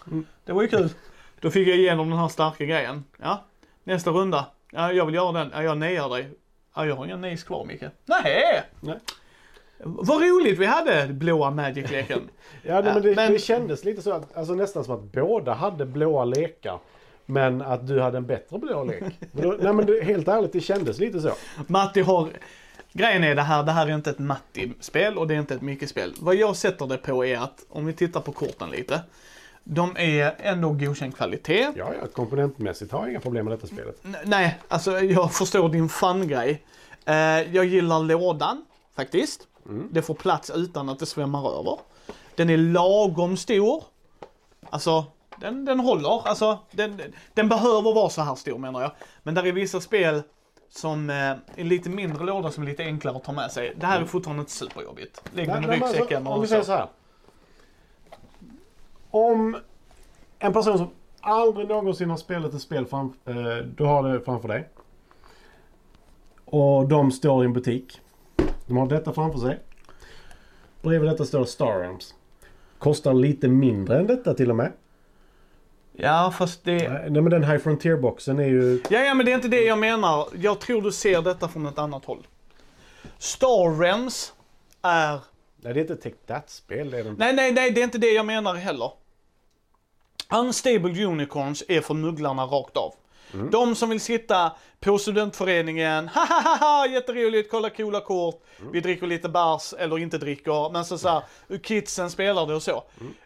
Mm. 0.08 0.26
Det 0.46 0.54
var 0.54 0.62
ju 0.62 0.68
kul. 0.68 0.90
Då 1.42 1.52
fick 1.52 1.68
jag 1.68 1.78
igenom 1.78 2.10
den 2.10 2.20
här 2.20 2.28
starka 2.28 2.66
grejen. 2.66 3.04
Ja. 3.22 3.46
Nästa 3.84 4.12
runda. 4.12 4.46
Ja, 4.72 4.92
jag 4.94 5.06
vill 5.06 5.16
göra 5.16 5.32
den. 5.32 5.52
Ja, 5.54 5.64
jag 5.64 5.78
nejar 5.78 6.10
dig. 6.10 6.30
Ja, 6.76 6.86
jag 6.86 6.96
har 6.96 7.06
inga 7.06 7.18
nejs 7.18 7.44
kvar 7.44 7.66
Micke. 7.66 7.84
Nej. 8.06 8.62
Nej. 8.80 8.98
Vad 9.84 10.22
roligt 10.22 10.60
vi 10.60 10.66
hade 10.66 11.08
blåa 11.08 11.52
Magic-leken. 11.52 12.22
Ja, 12.64 12.82
nej, 12.82 12.94
men 12.94 13.04
det, 13.04 13.16
Men- 13.16 13.32
det 13.32 13.40
kändes 13.40 13.84
lite 13.84 14.02
så 14.02 14.12
att, 14.12 14.38
alltså 14.38 14.54
nästan 14.54 14.84
som 14.84 14.96
att 14.96 15.04
båda 15.04 15.54
hade 15.54 15.86
blåa 15.86 16.26
lekar. 16.26 16.80
Men 17.26 17.62
att 17.62 17.88
du 17.88 18.00
hade 18.02 18.18
en 18.18 18.26
bättre 18.26 18.60
blå 18.60 18.84
lek. 18.84 19.04
Nej 19.32 19.74
men 19.74 19.86
det, 19.86 20.04
helt 20.04 20.28
ärligt, 20.28 20.54
det 20.54 20.62
kändes 20.62 21.00
lite 21.00 21.22
så. 21.22 21.32
Matti 21.68 22.02
har... 22.02 22.30
Grejen 22.98 23.24
är 23.24 23.36
det 23.36 23.42
här, 23.42 23.64
det 23.64 23.72
här 23.72 23.88
är 23.88 23.96
inte 23.96 24.10
ett 24.10 24.20
Matti-spel 24.20 25.18
och 25.18 25.28
det 25.28 25.36
är 25.36 25.40
inte 25.40 25.56
ett 25.56 25.62
Micke-spel. 25.62 26.14
Vad 26.20 26.36
jag 26.36 26.56
sätter 26.56 26.88
det 26.88 26.98
på 26.98 27.26
är 27.26 27.38
att, 27.38 27.66
om 27.70 27.86
vi 27.86 27.94
tittar 27.94 28.22
på 28.22 28.32
korten 28.32 28.70
lite. 28.70 29.02
De 29.64 29.98
är 29.98 30.36
ändå 30.40 30.70
godkänd 30.72 31.16
kvalitet. 31.16 31.72
Ja, 31.76 31.92
ja, 32.02 32.08
komponentmässigt 32.14 32.92
har 32.92 33.00
jag 33.00 33.10
inga 33.10 33.20
problem 33.20 33.46
med 33.46 33.58
detta 33.58 33.68
spelet. 33.68 34.00
N- 34.06 34.16
nej, 34.26 34.60
alltså 34.68 35.00
jag 35.00 35.34
förstår 35.34 35.70
din 35.70 35.90
fun-grej. 35.90 36.64
Eh, 37.06 37.16
jag 37.56 37.66
gillar 37.66 38.00
lådan, 38.00 38.66
faktiskt. 38.96 39.48
Mm. 39.66 39.88
Det 39.92 40.02
får 40.02 40.14
plats 40.14 40.50
utan 40.56 40.90
att 40.90 41.00
det 41.00 41.06
svämmar 41.06 41.60
över. 41.60 41.80
Den 42.36 42.50
är 42.50 42.58
lagom 42.58 43.38
stor. 43.38 43.84
Alltså, 44.70 45.06
den, 45.42 45.66
den 45.66 45.80
håller. 45.80 46.28
Alltså, 46.28 46.60
den, 46.72 47.02
den 47.34 47.50
behöver 47.50 47.94
vara 47.94 48.10
så 48.10 48.22
här 48.22 48.36
stor 48.36 48.58
menar 48.58 48.82
jag. 48.82 48.92
Men 49.24 49.34
där 49.34 49.46
är 49.46 49.52
vissa 49.52 49.82
spel 49.82 50.22
som 50.70 51.10
eh, 51.10 51.64
lite 51.66 51.90
mindre 51.90 52.26
låda 52.26 52.52
som 52.52 52.64
är 52.64 52.68
lite 52.68 52.84
enklare 52.84 53.18
att 53.18 53.24
ta 53.24 53.32
med 53.32 53.52
sig. 53.52 53.74
Det 53.80 53.86
här 53.86 54.02
är 54.02 54.06
fortfarande 54.06 54.42
inte 54.42 54.52
superjobbigt. 54.52 55.22
Lägg 55.34 55.48
den 55.48 55.64
i 55.64 55.68
alltså, 55.68 55.88
ryggsäcken 55.88 56.28
om 56.28 56.34
och 56.34 56.44
vi 56.44 56.48
säger 56.48 56.64
så. 56.64 56.72
här. 56.72 56.88
Om 59.10 59.58
en 60.40 60.54
person 60.54 60.78
som 60.78 60.90
aldrig 61.22 61.68
någonsin 61.68 62.10
har 62.10 62.18
spelat 62.18 62.54
ett 62.54 62.62
spel 62.62 62.86
fram, 62.86 63.14
eh, 63.26 63.36
du 63.58 63.84
har 63.84 64.14
det 64.14 64.22
framför 64.22 64.48
dig. 64.48 64.70
Och 66.46 66.88
de 66.88 67.12
står 67.12 67.44
i 67.44 67.46
en 67.46 67.54
butik. 67.54 68.02
De 68.66 68.78
har 68.78 68.88
detta 68.88 69.14
framför 69.14 69.40
sig. 69.40 69.60
Bredvid 70.82 71.10
detta 71.10 71.26
står 71.26 71.46
Star 71.46 71.80
Realms. 71.80 72.16
Kostar 72.78 73.14
lite 73.14 73.48
mindre 73.48 74.00
än 74.00 74.08
detta 74.08 74.34
till 74.34 74.50
och 74.50 74.56
med. 74.56 74.72
Ja, 76.00 76.34
fast 76.38 76.64
det... 76.64 76.90
Nej 76.90 77.22
men 77.22 77.30
den 77.30 77.44
High 77.44 77.58
Frontier-boxen 77.58 78.40
är 78.40 78.48
ju... 78.48 78.82
Ja, 78.90 79.00
ja, 79.00 79.14
men 79.14 79.26
det 79.26 79.32
är 79.32 79.36
inte 79.36 79.48
det 79.48 79.62
jag 79.62 79.80
menar. 79.80 80.28
Jag 80.36 80.60
tror 80.60 80.82
du 80.82 80.92
ser 80.92 81.22
detta 81.22 81.48
från 81.48 81.66
ett 81.66 81.78
annat 81.78 82.06
håll. 82.06 82.28
Star 83.18 83.80
Realms 83.80 84.34
är 84.82 85.20
Nej 85.62 85.74
det 85.74 85.80
är 85.80 85.82
inte 85.82 85.96
Take 85.96 86.16
That-spel. 86.28 86.92
Det. 86.92 87.04
Nej, 87.04 87.34
nej, 87.34 87.52
nej, 87.52 87.72
det 87.72 87.82
är 87.82 87.84
inte 87.84 87.98
det 87.98 88.12
jag 88.12 88.26
menar 88.26 88.56
heller. 88.56 88.92
Unstable 90.34 91.06
Unicorns 91.06 91.64
är 91.68 91.82
för 91.82 91.94
mugglarna 91.94 92.44
rakt 92.44 92.78
av. 92.78 92.94
De 93.32 93.76
som 93.76 93.90
vill 93.90 94.00
sitta 94.00 94.52
på 94.80 94.98
studentföreningen, 94.98 96.08
ha 96.08 96.26
ha 96.26 96.42
ha 96.42 96.58
ha, 96.58 96.88
jätteroligt, 96.88 97.52
kolla 97.52 97.70
coola 97.70 98.02
kort, 98.02 98.44
vi 98.72 98.80
dricker 98.80 99.08
lite 99.08 99.30
bärs 99.30 99.74
eller 99.74 100.00
inte 100.00 100.18
dricker, 100.18 100.70
men 100.72 100.86
så 100.86 100.98
såhär, 100.98 101.24
kidsen 101.64 102.10
spelar 102.10 102.48
det 102.48 102.56
och 102.56 102.64
så. 102.64 102.84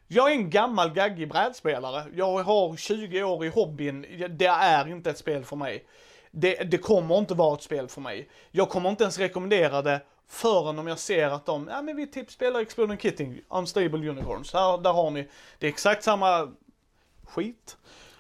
Jag 0.08 0.32
är 0.32 0.36
en 0.36 0.50
gammal 0.50 0.90
gaggig 0.90 1.30
brädspelare, 1.30 2.04
jag 2.16 2.44
har 2.44 2.78
20 2.78 3.24
år 3.24 3.46
i 3.46 3.50
hobbyn, 3.50 4.02
det 4.30 4.46
är 4.46 4.88
inte 4.88 5.10
ett 5.10 5.18
spel 5.18 5.46
för 5.46 5.56
mig. 5.56 5.86
Det, 6.32 6.56
det 6.56 6.78
kommer 6.78 7.18
inte 7.18 7.34
vara 7.34 7.54
ett 7.56 7.64
spel 7.64 7.88
för 7.88 8.02
mig. 8.02 8.30
Jag 8.52 8.70
kommer 8.70 8.90
inte 8.90 9.04
ens 9.04 9.18
rekommendera 9.18 9.82
det 9.82 10.02
förrän 10.28 10.80
om 10.80 10.88
jag 10.88 11.00
ser 11.00 11.28
att 11.28 11.46
de, 11.46 11.68
ja 11.72 11.82
men 11.82 11.96
vi 11.96 12.08
typ 12.08 12.32
spelar 12.32 12.60
Exploding 12.60 12.98
Kitting, 12.98 13.42
Unstable 13.50 14.10
Unicorns, 14.10 14.54
här, 14.54 14.78
där 14.78 14.94
har 14.94 15.12
ni, 15.12 15.28
det 15.60 15.68
är 15.68 15.70
exakt 15.70 16.04
samma 16.04 16.52
skit. 17.24 17.78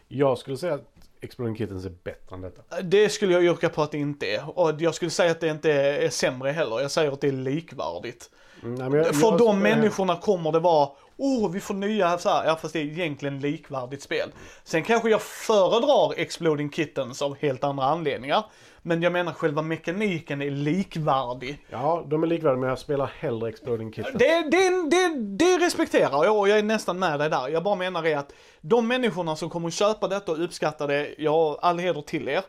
Jag 0.07 0.37
skulle 0.37 0.57
säga 0.57 0.73
att 0.73 0.90
Exploding 1.21 1.55
Kittens 1.55 1.85
är 1.85 1.89
bättre 2.03 2.35
än 2.35 2.41
detta. 2.41 2.81
Det 2.81 3.09
skulle 3.09 3.33
jag 3.33 3.43
yrka 3.43 3.69
på 3.69 3.81
att 3.83 3.91
det 3.91 3.97
inte 3.97 4.25
är. 4.35 4.59
Och 4.59 4.81
jag 4.81 4.95
skulle 4.95 5.11
säga 5.11 5.31
att 5.31 5.39
det 5.39 5.47
inte 5.47 5.71
är 5.73 6.09
sämre 6.09 6.51
heller. 6.51 6.79
Jag 6.81 6.91
säger 6.91 7.11
att 7.11 7.21
det 7.21 7.27
är 7.27 7.31
likvärdigt. 7.31 8.29
Mm, 8.63 8.75
nej, 8.75 9.01
jag- 9.01 9.15
För 9.15 9.27
jag- 9.27 9.37
de 9.37 9.45
jag- 9.47 9.55
människorna 9.57 10.15
kommer 10.15 10.51
det 10.51 10.59
vara, 10.59 10.89
oh 11.21 11.51
vi 11.51 11.59
får 11.59 11.73
nya 11.73 12.17
så 12.17 12.29
här, 12.29 12.45
ja 12.45 12.55
fast 12.55 12.73
det 12.73 12.79
är 12.79 12.83
egentligen 12.83 13.39
likvärdigt 13.39 14.01
spel. 14.01 14.31
Sen 14.63 14.83
kanske 14.83 15.09
jag 15.09 15.21
föredrar 15.21 16.13
Exploding 16.19 16.71
Kittens 16.71 17.21
av 17.21 17.37
helt 17.39 17.63
andra 17.63 17.85
anledningar. 17.85 18.45
Men 18.81 19.01
jag 19.01 19.13
menar 19.13 19.33
själva 19.33 19.61
mekaniken 19.61 20.41
är 20.41 20.51
likvärdig. 20.51 21.65
Ja, 21.69 22.05
de 22.07 22.23
är 22.23 22.27
likvärdiga 22.27 22.59
men 22.59 22.69
jag 22.69 22.79
spelar 22.79 23.11
hellre 23.19 23.49
Exploding 23.49 23.93
Kitten. 23.93 24.17
Det, 24.17 24.49
det, 24.51 24.89
det, 24.89 25.15
det 25.17 25.65
respekterar 25.65 26.25
jag 26.25 26.37
och 26.37 26.49
jag 26.49 26.59
är 26.59 26.63
nästan 26.63 26.99
med 26.99 27.19
dig 27.19 27.29
där. 27.29 27.47
Jag 27.47 27.63
bara 27.63 27.75
menar 27.75 28.05
är 28.05 28.17
att 28.17 28.33
de 28.61 28.87
människorna 28.87 29.35
som 29.35 29.49
kommer 29.49 29.69
köpa 29.69 30.07
detta 30.07 30.31
och 30.31 30.43
uppskatta 30.43 30.87
det, 30.87 31.15
ja 31.17 31.59
all 31.61 31.79
heder 31.79 32.01
till 32.01 32.29
er, 32.29 32.43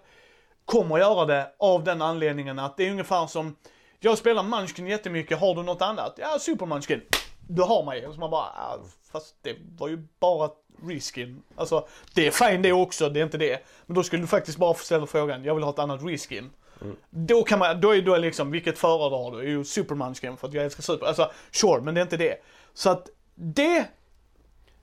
kommer 0.65 0.99
göra 0.99 1.25
det 1.25 1.53
av 1.59 1.85
den 1.85 2.03
anledningen 2.03 2.59
att 2.59 2.77
det 2.77 2.87
är 2.87 2.91
ungefär 2.91 3.27
som, 3.27 3.57
jag 4.01 4.19
spelar 4.19 4.43
Munchkin 4.43 4.87
jättemycket, 4.87 5.41
har 5.41 5.55
du 5.55 5.63
något 5.63 5.83
annat? 5.83 6.15
Ja, 6.17 6.39
Super 6.39 6.67
Munchkin. 6.67 7.01
Du 7.55 7.63
har 7.63 7.85
mig. 7.85 8.07
Och 8.07 8.15
så 8.15 8.21
man 8.21 8.31
bara, 8.31 8.43
ah, 8.43 8.79
fast 9.13 9.35
det 9.43 9.57
var 9.79 9.89
ju 9.89 9.99
bara 10.21 10.51
reskin. 10.83 11.43
Alltså, 11.57 11.87
det 12.15 12.27
är 12.27 12.31
fine 12.31 12.63
det 12.63 12.73
också, 12.73 13.09
det 13.09 13.21
är 13.21 13.25
inte 13.25 13.39
det. 13.39 13.67
Men 13.87 13.95
då 13.95 14.03
skulle 14.03 14.23
du 14.23 14.27
faktiskt 14.27 14.59
bara 14.59 14.75
få 14.75 14.85
ställa 14.85 15.07
frågan, 15.07 15.45
jag 15.45 15.55
vill 15.55 15.65
ha 15.65 15.71
ett 15.71 15.79
annat 15.79 16.03
reskin. 16.03 16.51
Då 17.11 17.43
kan 17.43 17.59
man, 17.59 17.81
då 17.81 17.95
är 17.95 18.03
då 18.03 18.15
är 18.15 18.19
liksom, 18.19 18.51
vilket 18.51 18.79
föredrar 18.79 19.31
du? 19.31 19.39
Är 19.39 19.51
ju 19.51 19.65
Super 19.65 19.95
Munchkin 19.95 20.37
för 20.37 20.49
att 20.49 20.55
jag 20.55 20.65
älskar 20.65 20.83
Super. 20.83 21.07
Alltså, 21.07 21.31
sure, 21.51 21.81
men 21.81 21.95
det 21.95 22.01
är 22.01 22.03
inte 22.03 22.17
det. 22.17 22.37
Så 22.75 22.91
att 22.91 23.09
det 23.35 23.87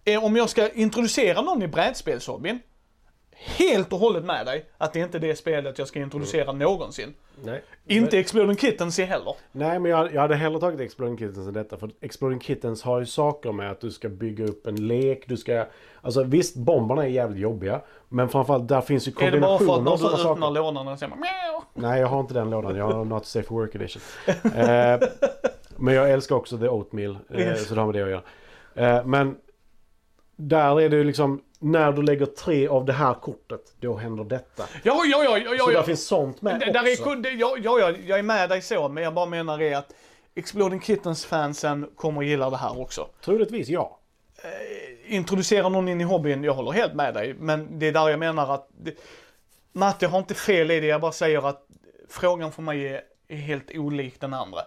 är, 0.05 0.23
om 0.23 0.36
jag 0.36 0.49
ska 0.49 0.69
introducera 0.69 1.41
någon 1.41 1.63
i 1.63 1.67
brädspelshobbyn, 1.67 2.60
helt 3.45 3.93
och 3.93 3.99
hållet 3.99 4.23
med 4.25 4.45
dig 4.45 4.65
att 4.78 4.93
det 4.93 4.99
är 4.99 5.04
inte 5.04 5.19
det 5.19 5.36
spelet 5.36 5.78
jag 5.80 5.88
ska 5.88 5.99
introducera 5.99 6.52
någonsin. 6.52 7.13
Nej. 7.43 7.62
Inte 7.88 8.19
Exploding 8.19 8.58
Kittens 8.58 8.99
heller. 8.99 9.36
Nej, 9.52 9.80
men 9.80 9.91
jag, 9.91 10.13
jag 10.13 10.21
hade 10.21 10.36
hellre 10.36 10.60
tagit 10.60 10.80
Exploding 10.80 11.17
Kittens 11.17 11.47
än 11.47 11.54
detta. 11.54 11.78
För 11.78 11.89
Exploding 12.02 12.39
Kittens 12.39 12.84
har 12.84 12.99
ju 12.99 13.06
saker 13.06 13.52
med 13.52 13.71
att 13.71 13.82
du 13.82 13.91
ska 13.91 14.10
bygga 14.10 14.45
upp 14.45 14.67
en 14.67 14.88
lek. 14.88 15.23
Du 15.28 15.38
ska... 15.38 15.65
Alltså 16.02 16.23
visst, 16.23 16.56
bomberna 16.56 17.04
är 17.04 17.08
jävligt 17.08 17.39
jobbiga. 17.39 17.82
Men 18.10 18.30
framförallt 18.30 18.67
där 18.67 18.82
finns 18.82 19.08
ju 19.08 19.12
Är 19.19 19.32
det 19.32 19.39
bara 19.39 19.58
för 19.58 19.65
att 19.65 19.69
kombinationer 19.69 19.84
när 19.84 19.91
och 19.91 19.97
du 19.97 20.04
sådana 20.04 20.32
öppnar 20.32 20.47
saker. 20.47 20.62
lådan 20.62 20.88
och 20.88 20.99
säger 20.99 21.10
man? 21.10 21.19
Nej, 21.73 21.99
jag 22.02 22.08
har 22.08 22.19
inte 22.19 22.34
den 22.34 22.49
lådan. 22.49 22.75
Jag 22.75 22.91
har 22.91 23.06
Not 23.06 23.25
Safe 23.25 23.47
for 23.47 23.56
Work 23.56 23.75
Edition. 23.75 24.02
Eh, 24.56 24.99
men 25.78 25.93
jag 25.93 26.12
älskar 26.12 26.36
också 26.36 26.58
The 26.58 26.67
Oatmeal. 26.67 27.17
Eh, 27.30 27.39
Yes. 27.39 27.67
Så 27.67 27.73
det 27.75 27.82
har 27.82 27.88
med 27.88 27.95
det 27.95 28.04
att 28.04 28.10
göra. 28.75 28.97
Eh, 28.97 29.06
men 29.06 29.38
där 30.36 30.82
är 30.82 30.89
det 30.89 30.95
ju 30.97 31.04
liksom, 31.04 31.41
när 31.60 31.91
du 31.91 32.02
lägger 32.02 32.26
tre 32.26 32.67
av 32.67 32.86
det 32.86 32.93
här 32.93 33.13
kortet, 33.13 33.62
då 33.80 33.95
händer 33.95 34.24
detta. 34.24 34.63
Ja, 34.84 35.04
ja, 35.06 35.24
ja, 35.24 35.38
ja, 35.38 35.50
Så 35.50 35.56
ja. 35.58 35.65
där 35.65 35.74
ja. 35.74 35.84
finns 35.84 36.08
sånt 36.08 36.41
med 36.41 36.60
Det, 36.60 36.72
där 36.72 36.80
också. 36.82 37.10
är, 37.10 37.15
det, 37.15 37.30
ja, 37.30 37.56
ja, 37.63 37.80
ja, 37.80 37.93
jag 38.08 38.19
är 38.19 38.24
med 38.24 38.50
dig 38.50 38.62
så, 38.62 38.89
men 38.89 39.04
jag 39.04 39.13
bara 39.13 39.26
menar 39.26 39.62
är 39.62 39.78
att 39.78 39.93
Exploding 40.36 40.82
Kittens-fansen 40.82 41.89
kommer 41.95 42.22
att 42.22 42.28
gilla 42.28 42.50
det 42.50 42.58
här 42.58 42.82
också. 42.82 43.08
Troligtvis 43.22 43.69
ja. 43.69 44.00
Introducera 45.06 45.69
någon 45.69 45.89
in 45.89 46.02
i 46.02 46.04
hobbyn, 46.04 46.43
jag 46.43 46.54
håller 46.54 46.72
helt 46.72 46.93
med 46.93 47.13
dig, 47.13 47.34
men 47.34 47.80
det 47.80 47.88
är 47.88 47.91
där 47.91 48.10
jag 48.10 48.19
menar 48.19 48.54
att 48.54 48.67
det, 48.72 48.93
Matte 49.74 50.08
har 50.08 50.19
inte 50.19 50.34
fel 50.34 50.72
i 50.72 50.80
det, 50.80 50.88
jag 50.88 51.02
bara 51.02 51.12
säger 51.12 51.50
att 51.50 51.65
frågan 52.10 52.52
för 52.52 52.62
mig 52.62 52.88
är, 52.88 53.02
är 53.28 53.38
helt 53.38 53.72
olik 53.76 54.22
den 54.22 54.34
andra. 54.34 54.60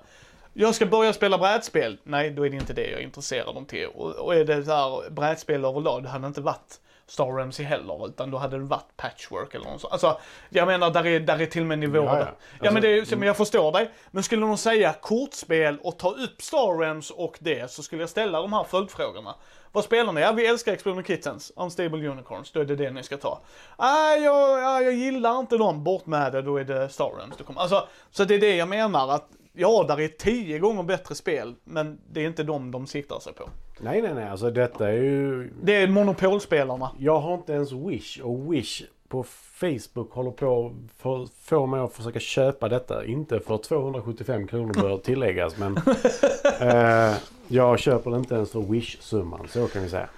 Jag 0.55 0.75
ska 0.75 0.87
börja 0.87 1.13
spela 1.13 1.39
brädspel, 1.39 1.99
nej 2.03 2.31
då 2.31 2.47
är 2.47 2.51
det 2.51 2.57
inte 2.57 2.73
det 2.73 2.87
jag 2.87 3.01
är 3.01 3.05
intresserad 3.05 3.57
om 3.57 3.67
till. 3.67 3.87
Och, 3.87 4.11
och 4.11 4.35
är 4.35 4.45
det 4.45 4.65
så 4.65 4.71
här 4.73 5.11
brädspel 5.11 5.65
överlag, 5.65 6.03
det 6.03 6.09
hade 6.09 6.27
inte 6.27 6.41
varit 6.41 6.81
Star 7.07 7.27
Ramsey 7.27 7.67
heller, 7.67 8.07
utan 8.07 8.31
då 8.31 8.39
hade 8.39 8.59
det 8.59 8.65
varit 8.65 8.97
patchwork 8.97 9.55
eller 9.55 9.65
något 9.65 9.81
sånt. 9.81 9.93
Alltså, 9.93 10.19
jag 10.51 10.67
menar, 10.67 10.91
där 10.91 11.07
är, 11.07 11.21
där 11.21 11.43
är 11.43 11.47
till 11.47 11.61
och 11.61 11.67
med 11.67 11.79
nivåer 11.79 12.05
Ja, 12.05 12.19
ja. 12.19 12.25
där. 12.25 12.35
Ja, 12.61 12.71
men, 12.71 12.77
Alltså, 12.77 13.15
det 13.15 13.17
men 13.19 13.27
jag 13.27 13.37
förstår 13.37 13.73
dig. 13.73 13.91
Men 14.11 14.23
skulle 14.23 14.47
någon 14.47 14.59
säga 14.59 14.93
kortspel 14.93 15.79
och 15.83 15.99
ta 15.99 16.11
upp 16.11 16.43
Star 16.43 16.79
Realms 16.79 17.11
och 17.11 17.39
det, 17.41 17.71
så 17.71 17.83
skulle 17.83 18.03
jag 18.03 18.11
ställa 18.11 18.41
de 18.41 18.53
här 18.53 18.65
följdfrågorna. 18.65 19.35
Vad 19.73 19.85
spelar 19.85 20.13
ni? 20.13 20.21
Ja, 20.21 20.33
vi 20.33 20.47
älskar 20.47 20.73
Exploding 20.73 21.05
Kittens, 21.05 21.53
Unstable 21.57 22.09
Unicorns, 22.09 22.53
då 22.53 22.61
är 22.61 22.65
det 22.65 22.77
det 22.77 22.91
ni 22.91 23.03
ska 23.03 23.17
ta. 23.17 23.41
Ah, 23.77 24.15
jag, 24.15 24.63
ja, 24.63 24.83
jag 24.83 24.93
gillar 24.95 25.39
inte 25.39 25.57
dem, 25.57 25.85
bort 25.85 26.07
med 26.07 26.33
det, 26.33 26.43
då 26.43 26.57
är 26.57 26.65
det 26.65 26.89
Star 26.89 27.45
kommer. 27.45 27.61
Alltså, 27.61 27.89
så 28.11 28.25
det 28.25 28.35
är 28.35 28.41
det 28.41 28.57
jag 28.57 28.69
menar, 28.69 29.15
att 29.15 29.29
ja, 29.53 29.85
där 29.89 30.01
är 30.01 30.09
tio 30.09 30.59
gånger 30.59 30.83
bättre 30.83 31.15
spel, 31.15 31.55
men 31.65 31.99
det 32.13 32.21
är 32.21 32.27
inte 32.27 32.43
dem 32.43 32.71
de 32.71 32.87
siktar 32.87 33.19
sig 33.21 33.33
på. 33.33 33.49
Nej, 33.81 34.03
nej, 34.03 34.15
nej. 34.15 34.29
Alltså 34.29 34.51
detta 34.51 34.89
är 34.89 34.93
ju... 34.93 35.51
Det 35.63 35.77
är 35.77 35.89
monopolspelarna. 35.89 36.91
Jag 36.99 37.21
har 37.21 37.35
inte 37.35 37.53
ens 37.53 37.73
Wish 37.73 38.21
och 38.23 38.53
Wish 38.55 38.83
på 39.09 39.23
Facebook 39.55 40.13
håller 40.13 40.31
på 40.31 40.73
att 41.03 41.31
få- 41.45 41.67
mig 41.67 41.81
att 41.81 41.93
försöka 41.93 42.21
köpa 42.21 42.69
detta. 42.69 43.05
Inte 43.05 43.41
för 43.41 43.59
275 43.59 44.47
kronor 44.47 44.75
bör 44.75 44.99
tilläggas 44.99 45.57
men 45.59 45.77
eh, 46.61 47.15
jag 47.49 47.79
köper 47.79 48.11
det 48.11 48.17
inte 48.17 48.35
ens 48.35 48.51
för 48.53 48.61
Wish-summan 48.61 49.47
så 49.49 49.67
kan 49.69 49.83
vi 49.83 49.89
säga. 49.89 50.09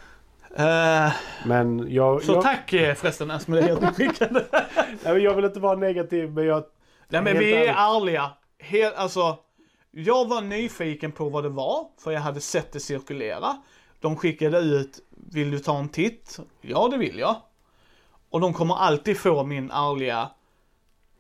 Eh, 0.56 1.12
Men 1.46 1.86
jag, 1.92 2.22
så 2.22 2.32
jag, 2.32 2.42
tack 2.42 2.72
eh, 2.72 2.94
förresten 2.94 3.30
Esmee, 3.30 3.72
att 3.72 3.80
du 3.80 3.86
skickade. 3.86 4.44
nej, 5.04 5.18
jag 5.18 5.34
vill 5.34 5.44
inte 5.44 5.60
vara 5.60 5.76
negativ 5.76 6.30
men 6.32 6.44
jag... 6.46 6.64
Nej 7.08 7.22
men 7.22 7.38
vi 7.38 7.54
är 7.54 7.74
ärliga. 7.74 8.30
Helt, 8.64 8.94
alltså, 8.94 9.38
jag 9.90 10.28
var 10.28 10.40
nyfiken 10.40 11.12
på 11.12 11.28
vad 11.28 11.44
det 11.44 11.48
var, 11.48 11.86
för 11.98 12.10
jag 12.10 12.20
hade 12.20 12.40
sett 12.40 12.72
det 12.72 12.80
cirkulera. 12.80 13.56
De 14.00 14.16
skickade 14.16 14.58
ut, 14.58 15.00
vill 15.10 15.50
du 15.50 15.58
ta 15.58 15.78
en 15.78 15.88
titt? 15.88 16.38
Ja, 16.60 16.88
det 16.88 16.96
vill 16.96 17.18
jag. 17.18 17.36
Och 18.30 18.40
de 18.40 18.54
kommer 18.54 18.74
alltid 18.74 19.18
få 19.18 19.44
min 19.44 19.70
ärliga, 19.70 20.30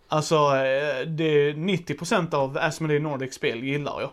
alltså 0.08 0.34
eh, 0.36 1.06
det 1.06 1.52
90% 1.52 2.34
av 2.34 2.58
Asmodee 2.58 2.98
Nordic 2.98 3.34
spel 3.34 3.64
gillar 3.64 4.00
jag. 4.00 4.10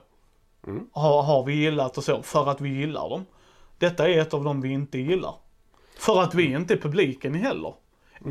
Mm. 0.67 0.87
Har, 0.91 1.21
har 1.23 1.43
vi 1.43 1.53
gillat 1.53 1.97
och 1.97 2.03
så, 2.03 2.23
för 2.23 2.49
att 2.49 2.61
vi 2.61 2.69
gillar 2.69 3.09
dem. 3.09 3.25
Detta 3.77 4.09
är 4.09 4.19
ett 4.19 4.33
av 4.33 4.43
dem 4.43 4.61
vi 4.61 4.69
inte 4.69 4.99
gillar. 4.99 5.35
För 5.97 6.21
att 6.21 6.35
vi 6.35 6.43
inte 6.43 6.73
är 6.73 6.77
publiken 6.77 7.33
heller. 7.33 7.73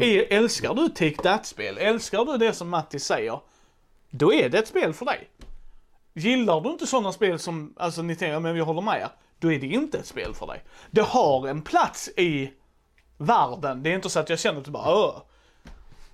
Är, 0.00 0.32
älskar 0.32 0.74
du 0.74 0.88
Take 0.88 1.22
That-spel, 1.22 1.78
älskar 1.78 2.24
du 2.24 2.38
det 2.38 2.52
som 2.52 2.68
Matti 2.68 2.98
säger, 2.98 3.40
då 4.10 4.34
är 4.34 4.48
det 4.48 4.58
ett 4.58 4.68
spel 4.68 4.92
för 4.92 5.04
dig. 5.04 5.30
Gillar 6.14 6.60
du 6.60 6.70
inte 6.70 6.86
sådana 6.86 7.12
spel 7.12 7.38
som, 7.38 7.74
alltså 7.76 8.02
ni 8.02 8.16
tänker, 8.16 8.40
men 8.40 8.56
jag 8.56 8.64
håller 8.64 8.80
med 8.80 9.00
er, 9.00 9.08
då 9.38 9.52
är 9.52 9.58
det 9.58 9.66
inte 9.66 9.98
ett 9.98 10.06
spel 10.06 10.34
för 10.34 10.46
dig. 10.46 10.64
Det 10.90 11.02
har 11.02 11.48
en 11.48 11.62
plats 11.62 12.08
i 12.16 12.52
världen, 13.18 13.82
det 13.82 13.90
är 13.90 13.94
inte 13.94 14.10
så 14.10 14.20
att 14.20 14.28
jag 14.28 14.38
känner 14.38 14.58
att 14.58 14.64
det 14.64 14.70
bara 14.70 14.94
Åh. 14.94 15.22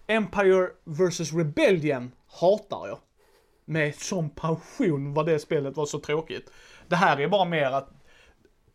Empire 0.07 0.69
vs 0.85 1.33
Rebellion 1.33 2.13
hatar 2.41 2.89
jag. 2.89 2.99
Med 3.65 3.95
sån 3.95 4.31
passion 4.31 5.15
vad 5.15 5.27
det 5.27 5.39
spelet 5.39 5.77
var 5.77 5.87
så 5.87 6.01
tråkigt. 6.01 6.51
Det 6.87 6.97
här 6.97 7.21
är 7.21 7.29
bara 7.29 7.45
mer 7.45 7.71
att, 7.71 7.89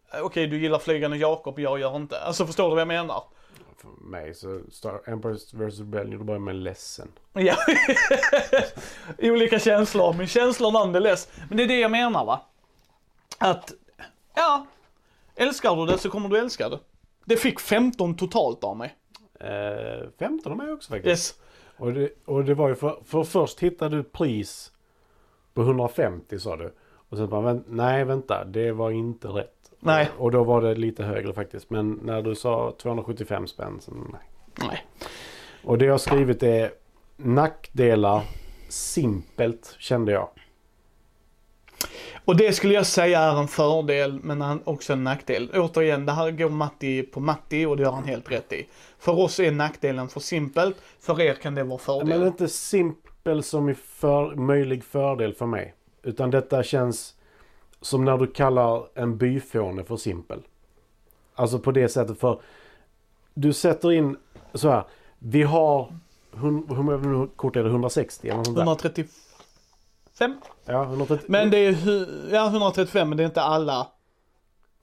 okej, 0.07 0.21
okej 0.21 0.47
du 0.47 0.61
gillar 0.61 0.79
Flygande 0.79 1.17
Jakob, 1.17 1.59
jag 1.59 1.79
gör 1.79 1.95
inte. 1.95 2.19
Alltså 2.19 2.45
förstår 2.45 2.63
du 2.63 2.69
vad 2.69 2.81
jag 2.81 2.87
menar? 2.87 3.23
För 3.81 3.89
mig 4.09 4.33
så 4.33 4.61
Star 4.71 5.01
Empire 5.05 5.33
vs 5.33 5.79
Rebellion 5.79 6.19
då 6.19 6.23
börjar 6.25 6.39
med 6.39 6.55
ledsen. 6.55 7.07
Ja. 7.33 7.55
Olika 9.19 9.59
känslor, 9.59 10.13
men 10.13 10.27
känslor 10.27 10.71
nonetheless. 10.71 11.29
Men 11.49 11.57
det 11.57 11.63
är 11.63 11.67
det 11.67 11.79
jag 11.79 11.91
menar 11.91 12.25
va? 12.25 12.41
Att, 13.37 13.73
ja, 14.35 14.65
älskar 15.35 15.75
du 15.75 15.85
det 15.85 15.97
så 15.97 16.09
kommer 16.09 16.29
du 16.29 16.37
älska 16.37 16.69
det. 16.69 16.79
Det 17.25 17.37
fick 17.37 17.59
15 17.59 18.15
totalt 18.17 18.63
av 18.63 18.77
mig. 18.77 18.95
Eh, 19.39 20.07
15 20.19 20.51
av 20.51 20.57
mig 20.57 20.71
också 20.71 20.89
faktiskt. 20.89 21.07
Yes. 21.07 21.35
Och, 21.77 21.93
det, 21.93 22.09
och 22.25 22.45
det 22.45 22.53
var 22.53 22.69
ju 22.69 22.75
för, 22.75 22.99
för 23.05 23.23
först 23.23 23.59
hittade 23.59 23.95
du 23.97 24.03
pris 24.03 24.71
på 25.53 25.61
150 25.61 26.39
sa 26.39 26.55
du. 26.57 26.73
Och 27.09 27.17
sen 27.17 27.29
bara, 27.29 27.41
"Vänt- 27.53 27.65
nej 27.67 28.03
vänta, 28.05 28.45
det 28.45 28.71
var 28.71 28.91
inte 28.91 29.27
rätt. 29.27 29.60
Nej. 29.83 30.09
Och 30.17 30.31
då 30.31 30.43
var 30.43 30.61
det 30.61 30.75
lite 30.75 31.03
högre 31.03 31.33
faktiskt. 31.33 31.69
Men 31.69 31.99
när 32.03 32.21
du 32.21 32.35
sa 32.35 32.75
275 32.81 33.47
spänn, 33.47 33.81
så 33.81 33.91
nej. 33.91 34.21
Nej. 34.67 34.85
Och 35.63 35.77
det 35.77 35.85
jag 35.85 35.93
har 35.93 35.97
skrivit 35.97 36.43
är 36.43 36.71
nackdelar, 37.17 38.21
simpelt 38.69 39.75
kände 39.79 40.11
jag. 40.11 40.29
Och 42.25 42.37
det 42.37 42.53
skulle 42.53 42.73
jag 42.73 42.85
säga 42.85 43.19
är 43.19 43.39
en 43.39 43.47
fördel 43.47 44.19
men 44.23 44.61
också 44.63 44.93
en 44.93 45.03
nackdel. 45.03 45.51
Återigen, 45.55 46.05
det 46.05 46.11
här 46.11 46.31
går 46.31 46.49
Matti 46.49 47.03
på 47.03 47.19
Matti 47.19 47.65
och 47.65 47.77
det 47.77 47.83
gör 47.83 47.91
han 47.91 48.03
helt 48.03 48.31
rätt 48.31 48.53
i. 48.53 48.67
För 48.99 49.19
oss 49.19 49.39
är 49.39 49.51
nackdelen 49.51 50.09
för 50.09 50.19
simpelt, 50.19 50.77
för 50.99 51.21
er 51.21 51.33
kan 51.33 51.55
det 51.55 51.63
vara 51.63 51.79
fördel. 51.79 52.19
Men 52.19 52.27
inte 52.27 52.47
simpel 52.47 53.43
som 53.43 53.69
i 53.69 53.73
för, 53.73 54.35
möjlig 54.35 54.83
fördel 54.83 55.33
för 55.33 55.45
mig. 55.45 55.73
Utan 56.03 56.31
detta 56.31 56.63
känns 56.63 57.15
som 57.81 58.05
när 58.05 58.17
du 58.17 58.27
kallar 58.27 58.87
en 58.93 59.17
byfåne 59.17 59.83
för 59.83 59.97
simpel. 59.97 60.41
Alltså 61.35 61.59
på 61.59 61.71
det 61.71 61.89
sättet 61.89 62.19
för 62.19 62.41
du 63.33 63.53
sätter 63.53 63.91
in 63.91 64.17
så 64.53 64.69
här. 64.69 64.83
Vi 65.19 65.43
har, 65.43 65.93
hur 66.31 66.83
många 66.83 67.27
kort 67.35 67.55
är 67.55 67.63
det? 67.63 67.69
160 67.69 68.27
eller 68.27 68.37
något 68.37 68.45
sånt 68.45 68.57
där? 68.57 68.63
135? 68.63 70.41
Ja, 70.65 70.83
130. 70.83 71.25
Men 71.29 71.51
det 71.51 71.57
är 71.57 71.75
ja, 72.33 72.47
135 72.47 73.09
men 73.09 73.17
det 73.17 73.23
är 73.23 73.25
inte 73.25 73.41
alla. 73.41 73.87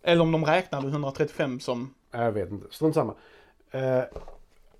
Eller 0.02 0.22
om 0.22 0.32
de 0.32 0.44
räknade 0.44 0.88
135 0.88 1.60
som, 1.60 1.94
Jag 2.10 2.32
vet 2.32 2.50
inte, 2.50 2.66
strunt 2.70 2.94
samma. 2.94 3.14
Eh, 3.70 4.02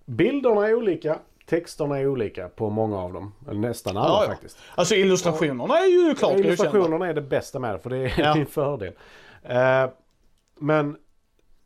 bilderna 0.05 0.69
är 0.69 0.75
olika. 0.75 1.19
Texterna 1.49 1.99
är 1.99 2.07
olika 2.07 2.49
på 2.49 2.71
många 2.71 2.99
av 2.99 3.13
dem. 3.13 3.33
Eller 3.49 3.61
nästan 3.61 3.97
alla 3.97 4.09
Ja, 4.09 4.23
ja. 4.23 4.29
faktiskt. 4.31 4.59
Alltså 4.75 4.95
illustrationerna 4.95 5.79
är 5.79 5.87
ju 5.87 6.15
klart 6.15 6.31
godkända. 6.31 6.49
Illustrationerna 6.49 7.07
är 7.07 7.15
det 7.15 7.23
bästa 7.23 7.59
med 7.59 7.75
det, 7.75 7.79
för 7.79 7.91
det 7.91 7.97
är 7.99 8.13
Ja. 8.21 8.35
din 8.35 8.47
fördel. 8.47 8.93
Eh, 9.43 9.87
men 10.61 10.97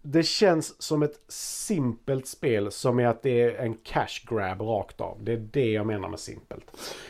det 0.02 0.22
känns 0.22 0.82
som 0.82 1.02
ett 1.02 1.14
simpelt 1.28 2.26
spel 2.26 2.70
som 2.70 3.00
är 3.00 3.06
att 3.06 3.22
det 3.22 3.42
är 3.42 3.64
en 3.64 3.74
cash 3.74 4.26
grab 4.28 4.60
rakt 4.60 5.00
av. 5.00 5.18
Det 5.20 5.32
är 5.32 5.36
det 5.36 5.70
jag 5.70 5.86
menar 5.86 6.08
med 6.08 6.20
simpelt. 6.20 6.64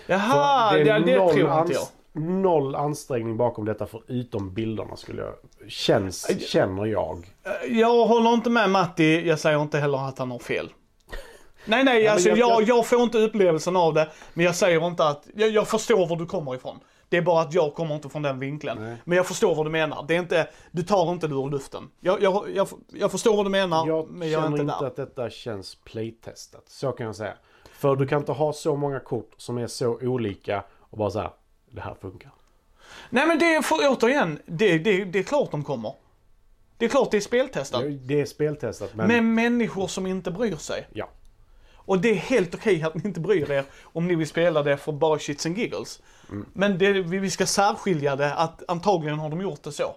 Jaha, 0.06 0.70
För 0.70 0.78
det, 0.78 0.84
det, 0.84 1.16
noll 1.18 1.32
tror 1.32 1.60
inte 1.60 1.72
jag. 1.72 1.86
Noll 2.22 2.74
ansträngning 2.74 3.36
bakom 3.36 3.64
detta 3.64 3.86
förutom 3.86 4.54
bilderna 4.54 4.96
skulle 4.96 5.22
jag... 5.22 5.34
Känns, 5.70 6.48
känner 6.50 6.86
jag. 6.86 7.26
Jag 7.68 8.06
håller 8.06 8.32
inte 8.32 8.50
med 8.50 8.70
Matti, 8.70 9.28
jag 9.28 9.38
säger 9.38 9.62
inte 9.62 9.78
heller 9.78 10.08
att 10.08 10.18
han 10.18 10.30
har 10.30 10.38
fel. 10.38 10.68
Nej, 11.64 11.84
nej, 11.84 12.08
alltså 12.08 12.28
jag- 12.28 12.38
jag, 12.38 12.50
jag- 12.50 12.68
jag 12.68 12.86
får 12.86 13.02
inte 13.02 13.18
upplevelsen 13.18 13.76
av 13.76 13.94
det, 13.94 14.08
men 14.34 14.44
jag 14.46 14.56
säger 14.56 14.86
inte 14.86 15.04
att, 15.08 15.26
jag, 15.34 15.50
jag 15.50 15.68
förstår 15.68 16.06
var 16.06 16.16
du 16.16 16.26
kommer 16.26 16.54
ifrån. 16.54 16.80
Det 17.08 17.16
är 17.16 17.22
bara 17.22 17.40
att 17.42 17.54
jag 17.54 17.74
kommer 17.74 17.94
inte 17.94 18.08
från 18.08 18.22
den 18.22 18.38
vinkeln. 18.38 18.82
Nej. 18.82 18.96
Men 19.04 19.16
jag 19.16 19.26
förstår 19.26 19.54
vad 19.54 19.66
du 19.66 19.70
menar. 19.70 20.04
Det 20.08 20.14
är 20.14 20.18
inte, 20.18 20.48
du 20.70 20.82
tar 20.82 21.12
inte 21.12 21.26
det 21.28 21.34
ur 21.34 21.50
luften. 21.50 21.90
Jag, 22.00 22.22
jag, 22.22 22.44
jag, 22.54 22.68
jag 22.92 23.10
förstår 23.10 23.36
vad 23.36 23.46
du 23.46 23.50
menar, 23.50 23.86
Jag 23.86 24.10
men 24.10 24.30
jag 24.30 24.38
är 24.38 24.44
känner 24.44 24.60
inte 24.60 24.62
inte 24.72 24.80
där. 24.80 24.86
att 24.86 24.96
detta 24.96 25.30
känns 25.30 25.74
playtestat. 25.74 26.62
Så 26.66 26.92
kan 26.92 27.06
jag 27.06 27.16
säga. 27.16 27.34
För 27.72 27.96
du 27.96 28.06
kan 28.06 28.18
inte 28.18 28.32
ha 28.32 28.52
så 28.52 28.76
många 28.76 29.00
kort 29.00 29.30
som 29.36 29.58
är 29.58 29.66
så 29.66 29.88
olika 30.02 30.64
och 30.80 30.98
bara 30.98 31.10
säga 31.10 31.30
det 31.70 31.80
här 31.80 31.94
funkar. 32.00 32.30
Nej 33.10 33.26
men 33.26 33.38
det 33.38 33.54
är, 33.54 33.62
för, 33.62 33.76
återigen, 33.88 34.38
det, 34.46 34.78
det, 34.78 35.04
det 35.04 35.18
är 35.18 35.22
klart 35.22 35.50
de 35.50 35.64
kommer. 35.64 35.94
Det 36.76 36.84
är 36.84 36.88
klart 36.88 37.10
det 37.10 37.16
är 37.16 37.20
speltestat. 37.20 37.82
Det 38.02 38.20
är 38.20 38.24
speltestat 38.26 38.94
men... 38.94 39.08
Med 39.08 39.24
människor 39.24 39.86
som 39.86 40.06
inte 40.06 40.30
bryr 40.30 40.56
sig. 40.56 40.86
Ja. 40.92 41.08
Och 41.84 42.00
det 42.00 42.10
är 42.10 42.14
helt 42.14 42.54
okej 42.54 42.82
att 42.82 42.94
ni 42.94 43.00
inte 43.04 43.20
bryr 43.20 43.50
er 43.50 43.64
om 43.82 44.08
ni 44.08 44.14
vill 44.14 44.28
spela 44.28 44.62
det 44.62 44.76
för 44.76 44.92
bara 44.92 45.18
shits 45.18 45.46
and 45.46 45.58
giggles. 45.58 46.02
Men 46.52 46.78
det, 46.78 46.92
vi 46.92 47.30
ska 47.30 47.46
särskilja 47.46 48.16
det 48.16 48.34
att 48.34 48.62
antagligen 48.68 49.18
har 49.18 49.30
de 49.30 49.40
gjort 49.40 49.62
det 49.62 49.72
så. 49.72 49.94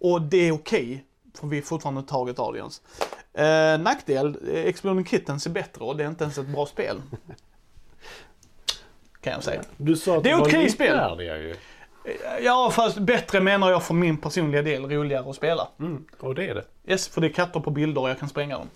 Och 0.00 0.22
det 0.22 0.48
är 0.48 0.52
okej, 0.52 1.04
för 1.34 1.46
vi 1.46 1.58
är 1.58 1.62
fortfarande 1.62 2.02
taget 2.02 2.38
audience. 2.38 2.82
Eh, 3.34 3.78
nackdel, 3.80 4.36
eh, 4.52 4.64
Exploding 4.64 5.04
Kittens 5.04 5.46
är 5.46 5.50
bättre 5.50 5.84
och 5.84 5.96
det 5.96 6.04
är 6.04 6.08
inte 6.08 6.24
ens 6.24 6.38
ett 6.38 6.46
bra 6.46 6.66
spel. 6.66 7.02
kan 9.20 9.32
jag 9.32 9.44
säga. 9.44 9.62
Du 9.76 9.96
sa 9.96 10.16
att 10.16 10.22
Det 10.24 10.30
är 10.30 10.40
okej 10.40 10.70
spel. 10.70 10.86
likvärdiga 10.92 11.36
ju. 11.38 11.50
Eh, 11.50 11.56
Ja, 12.42 12.70
fast 12.74 12.98
bättre 12.98 13.40
menar 13.40 13.70
jag 13.70 13.82
för 13.82 13.94
min 13.94 14.16
personliga 14.16 14.62
del, 14.62 14.90
roligare 14.90 15.30
att 15.30 15.36
spela. 15.36 15.68
Mm, 15.78 16.04
och 16.20 16.34
det 16.34 16.48
är 16.48 16.54
det. 16.54 16.64
Yes, 16.86 17.08
för 17.08 17.20
det 17.20 17.26
är 17.26 17.32
katter 17.32 17.60
på 17.60 17.70
bilder 17.70 18.00
och 18.00 18.10
jag 18.10 18.18
kan 18.18 18.28
spränga 18.28 18.58
dem. 18.58 18.68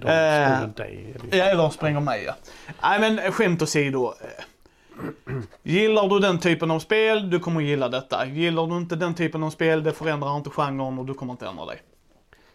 De 0.00 0.08
Eh, 0.08 0.56
skulle 0.56 0.72
dig. 0.88 1.14
Ja, 1.30 1.54
de 1.56 1.70
spränger 1.70 2.00
mig 2.00 2.24
ja. 2.24 2.34
Nej 2.82 3.00
men 3.00 3.32
skämt 3.32 3.62
åsido. 3.62 4.12
eh, 4.20 4.44
Gillar 5.62 6.08
du 6.08 6.18
den 6.18 6.38
typen 6.38 6.70
av 6.70 6.78
spel, 6.78 7.30
du 7.30 7.38
kommer 7.40 7.60
gilla 7.60 7.88
detta. 7.88 8.26
Gillar 8.26 8.66
du 8.66 8.76
inte 8.76 8.96
den 8.96 9.14
typen 9.14 9.42
av 9.42 9.50
spel, 9.50 9.82
det 9.82 9.92
förändrar 9.92 10.36
inte 10.36 10.50
genren 10.50 10.98
och 10.98 11.04
du 11.06 11.14
kommer 11.14 11.32
inte 11.32 11.46
ändra 11.46 11.66
dig. 11.66 11.82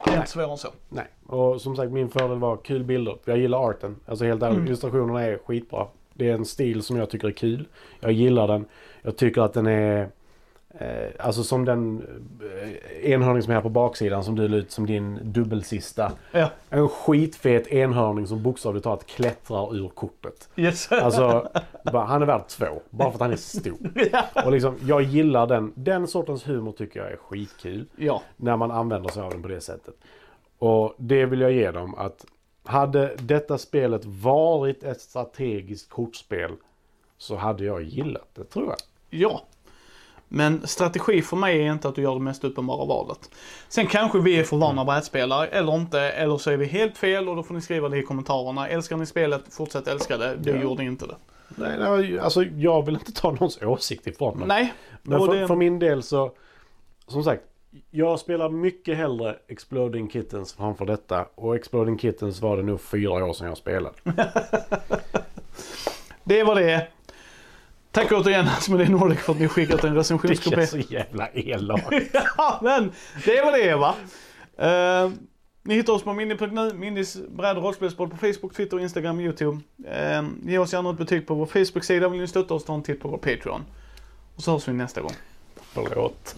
Det 0.05 0.11
är 0.11 0.17
inte 0.17 0.29
svårare 0.29 0.51
än 0.51 0.57
så. 0.57 0.67
Nej, 0.89 1.05
och 1.27 1.61
som 1.61 1.75
sagt 1.75 1.91
min 1.91 2.09
fördel 2.09 2.37
var 2.37 2.57
kul 2.57 2.83
bilder. 2.83 3.17
Jag 3.25 3.37
gillar 3.37 3.69
arten. 3.69 3.95
Alltså 4.05 4.25
helt 4.25 4.43
ärligt, 4.43 4.55
Mm. 4.55 4.67
illustrationerna 4.67 5.21
är 5.23 5.37
skitbra. 5.45 5.87
Det 6.13 6.29
är 6.29 6.33
en 6.33 6.45
stil 6.45 6.81
som 6.83 6.97
jag 6.97 7.09
tycker 7.09 7.27
är 7.27 7.31
kul. 7.31 7.67
Jag 7.99 8.11
gillar 8.11 8.47
den. 8.47 8.65
Jag 9.01 9.17
tycker 9.17 9.41
att 9.41 9.53
den 9.53 9.67
är... 9.67 10.09
Eh, 10.79 11.09
alltså 11.19 11.43
som 11.43 11.65
den 11.65 12.07
eh, 13.03 13.11
enhörning 13.11 13.41
som 13.43 13.51
är 13.51 13.55
här 13.55 13.61
på 13.61 13.69
baksidan 13.69 14.23
som 14.23 14.35
du 14.35 14.47
la 14.47 14.57
ut 14.57 14.71
som 14.71 14.85
din 14.85 15.19
dubbelsista. 15.23 16.11
Ja, 16.31 16.49
En 16.69 16.89
skitfet 16.89 17.67
enhörning 17.67 18.27
som 18.27 18.43
bokstavligt 18.43 18.83
talat 18.83 19.05
klättrar 19.05 19.75
ur 19.75 19.89
kortet. 19.89 20.49
yes. 20.55 20.91
Alltså, 20.91 21.49
bara, 21.91 22.05
han 22.05 22.21
är 22.21 22.25
värd 22.25 22.47
två. 22.47 22.65
Bara 22.89 23.09
för 23.11 23.15
att 23.15 23.21
han 23.21 23.31
är 23.31 23.35
stor. 23.35 23.77
Och 24.45 24.51
liksom, 24.51 24.75
jag 24.81 25.01
gillar 25.01 25.47
den. 25.47 25.71
Den 25.75 26.07
sortens 26.07 26.47
humor 26.47 26.71
tycker 26.71 26.99
jag 26.99 27.11
är 27.11 27.17
skitkul. 27.17 27.85
ja. 27.95 28.21
När 28.37 28.57
man 28.57 28.71
använder 28.71 29.09
sig 29.09 29.23
av 29.23 29.31
den 29.31 29.41
på 29.41 29.47
det 29.47 29.61
sättet. 29.61 29.95
Och 30.57 30.93
det 30.97 31.25
vill 31.25 31.41
jag 31.41 31.51
ge 31.51 31.71
dem 31.71 31.95
att 31.95 32.25
hade 32.65 33.15
detta 33.15 33.57
spelet 33.57 34.05
varit 34.05 34.83
ett 34.83 35.01
strategiskt 35.01 35.89
kortspel 35.89 36.51
så 37.17 37.35
hade 37.35 37.63
jag 37.65 37.83
gillat 37.83 38.27
det 38.33 38.43
tror 38.43 38.65
jag. 38.65 38.77
Ja. 39.21 39.41
Men 40.35 40.67
strategi 40.67 41.21
för 41.21 41.37
mig 41.37 41.67
är 41.67 41.71
inte 41.73 41.87
att 41.87 41.95
du 41.95 42.01
gör 42.01 42.13
det 42.13 42.19
mest 42.21 42.43
uppenbara 42.43 42.85
valet. 42.85 43.29
Sen 43.69 43.87
kanske 43.87 44.19
vi 44.19 44.39
är 44.39 44.43
för 44.43 44.57
vana 44.57 44.85
brädspelare 44.85 45.47
eller 45.47 45.75
inte, 45.75 45.99
eller 45.99 46.37
så 46.37 46.51
är 46.51 46.57
vi 46.57 46.65
helt 46.65 46.97
fel 46.97 47.29
och 47.29 47.35
då 47.35 47.43
får 47.43 47.53
ni 47.53 47.61
skriva 47.61 47.89
det 47.89 47.97
i 47.97 48.03
kommentarerna. 48.03 48.67
Älskar 48.67 48.97
ni 48.97 49.05
spelet, 49.05 49.41
fortsätt 49.49 49.87
älska 49.87 50.17
det. 50.17 50.35
Det 50.35 50.49
Ja. 50.51 50.61
gjorde 50.61 50.83
inte 50.83 51.05
det. 51.07 51.15
Nej, 51.55 51.71
nej, 51.79 52.19
alltså 52.19 52.43
jag 52.43 52.85
vill 52.85 52.95
inte 52.95 53.11
ta 53.13 53.31
någons 53.31 53.61
åsikt 53.61 54.07
ifrån 54.07 54.39
dem. 54.39 54.47
Nej. 54.47 54.73
Men 55.03 55.19
för, 55.19 55.35
det- 55.35 55.47
för 55.47 55.55
min 55.55 55.79
del 55.79 56.03
så, 56.03 56.31
som 57.07 57.23
sagt, 57.23 57.43
jag 57.91 58.19
spelar 58.19 58.49
mycket 58.49 58.97
hellre 58.97 59.35
Exploding 59.47 60.09
Kittens 60.09 60.53
framför 60.53 60.85
detta. 60.85 61.25
Och 61.35 61.55
Exploding 61.55 61.97
Kittens 61.99 62.41
var 62.41 62.57
det 62.57 62.63
nog 62.63 62.81
fyra 62.81 63.25
år 63.25 63.33
sedan 63.33 63.47
jag 63.47 63.57
spelade. 63.57 63.95
Det 66.23 66.43
var 66.43 66.55
det. 66.55 66.87
Tack 67.93 68.11
återigen 68.11 68.47
Asmodee 68.47 68.89
Nordic 68.89 69.19
för 69.19 69.33
att 69.33 69.39
ni 69.39 69.47
skickat 69.47 69.83
en 69.83 69.93
Det 69.93 69.99
recensionskopia. 69.99 70.57
känns 70.57 70.69
så 70.69 70.93
jävla 70.93 71.29
elakt. 71.33 71.87
ja, 72.37 72.59
men 72.63 72.91
det 73.25 73.41
var 73.41 73.51
det 73.51 73.75
va. 73.75 73.95
Eh, 74.57 75.11
ni 75.63 75.75
hittar 75.75 75.93
oss 75.93 76.03
på 76.03 76.13
mini.nu, 76.13 76.73
Minis 76.73 77.17
bräd 77.29 77.57
och 77.57 77.63
rollspelspodd 77.63 78.11
på 78.11 78.17
Facebook, 78.17 78.53
Twitter, 78.55 78.79
Instagram 78.79 79.19
YouTube. 79.19 79.57
Uh, 79.79 80.29
ge 80.49 80.57
oss 80.57 80.73
gärna 80.73 80.89
ett 80.89 80.97
betyg 80.97 81.27
på 81.27 81.35
vår 81.35 81.45
Facebook-sida. 81.45 82.09
Vill 82.09 82.21
ni 82.21 82.27
stötta 82.27 82.53
oss, 82.53 82.65
ta 82.65 82.73
en 82.73 82.83
titt 82.83 83.01
på 83.01 83.07
vår 83.07 83.17
Patreon. 83.17 83.61
Och 84.35 84.43
så 84.43 84.51
hörs 84.51 84.67
vi 84.67 84.73
nästa 84.73 85.01
gång. 85.01 85.13
Förlåt. 85.73 86.35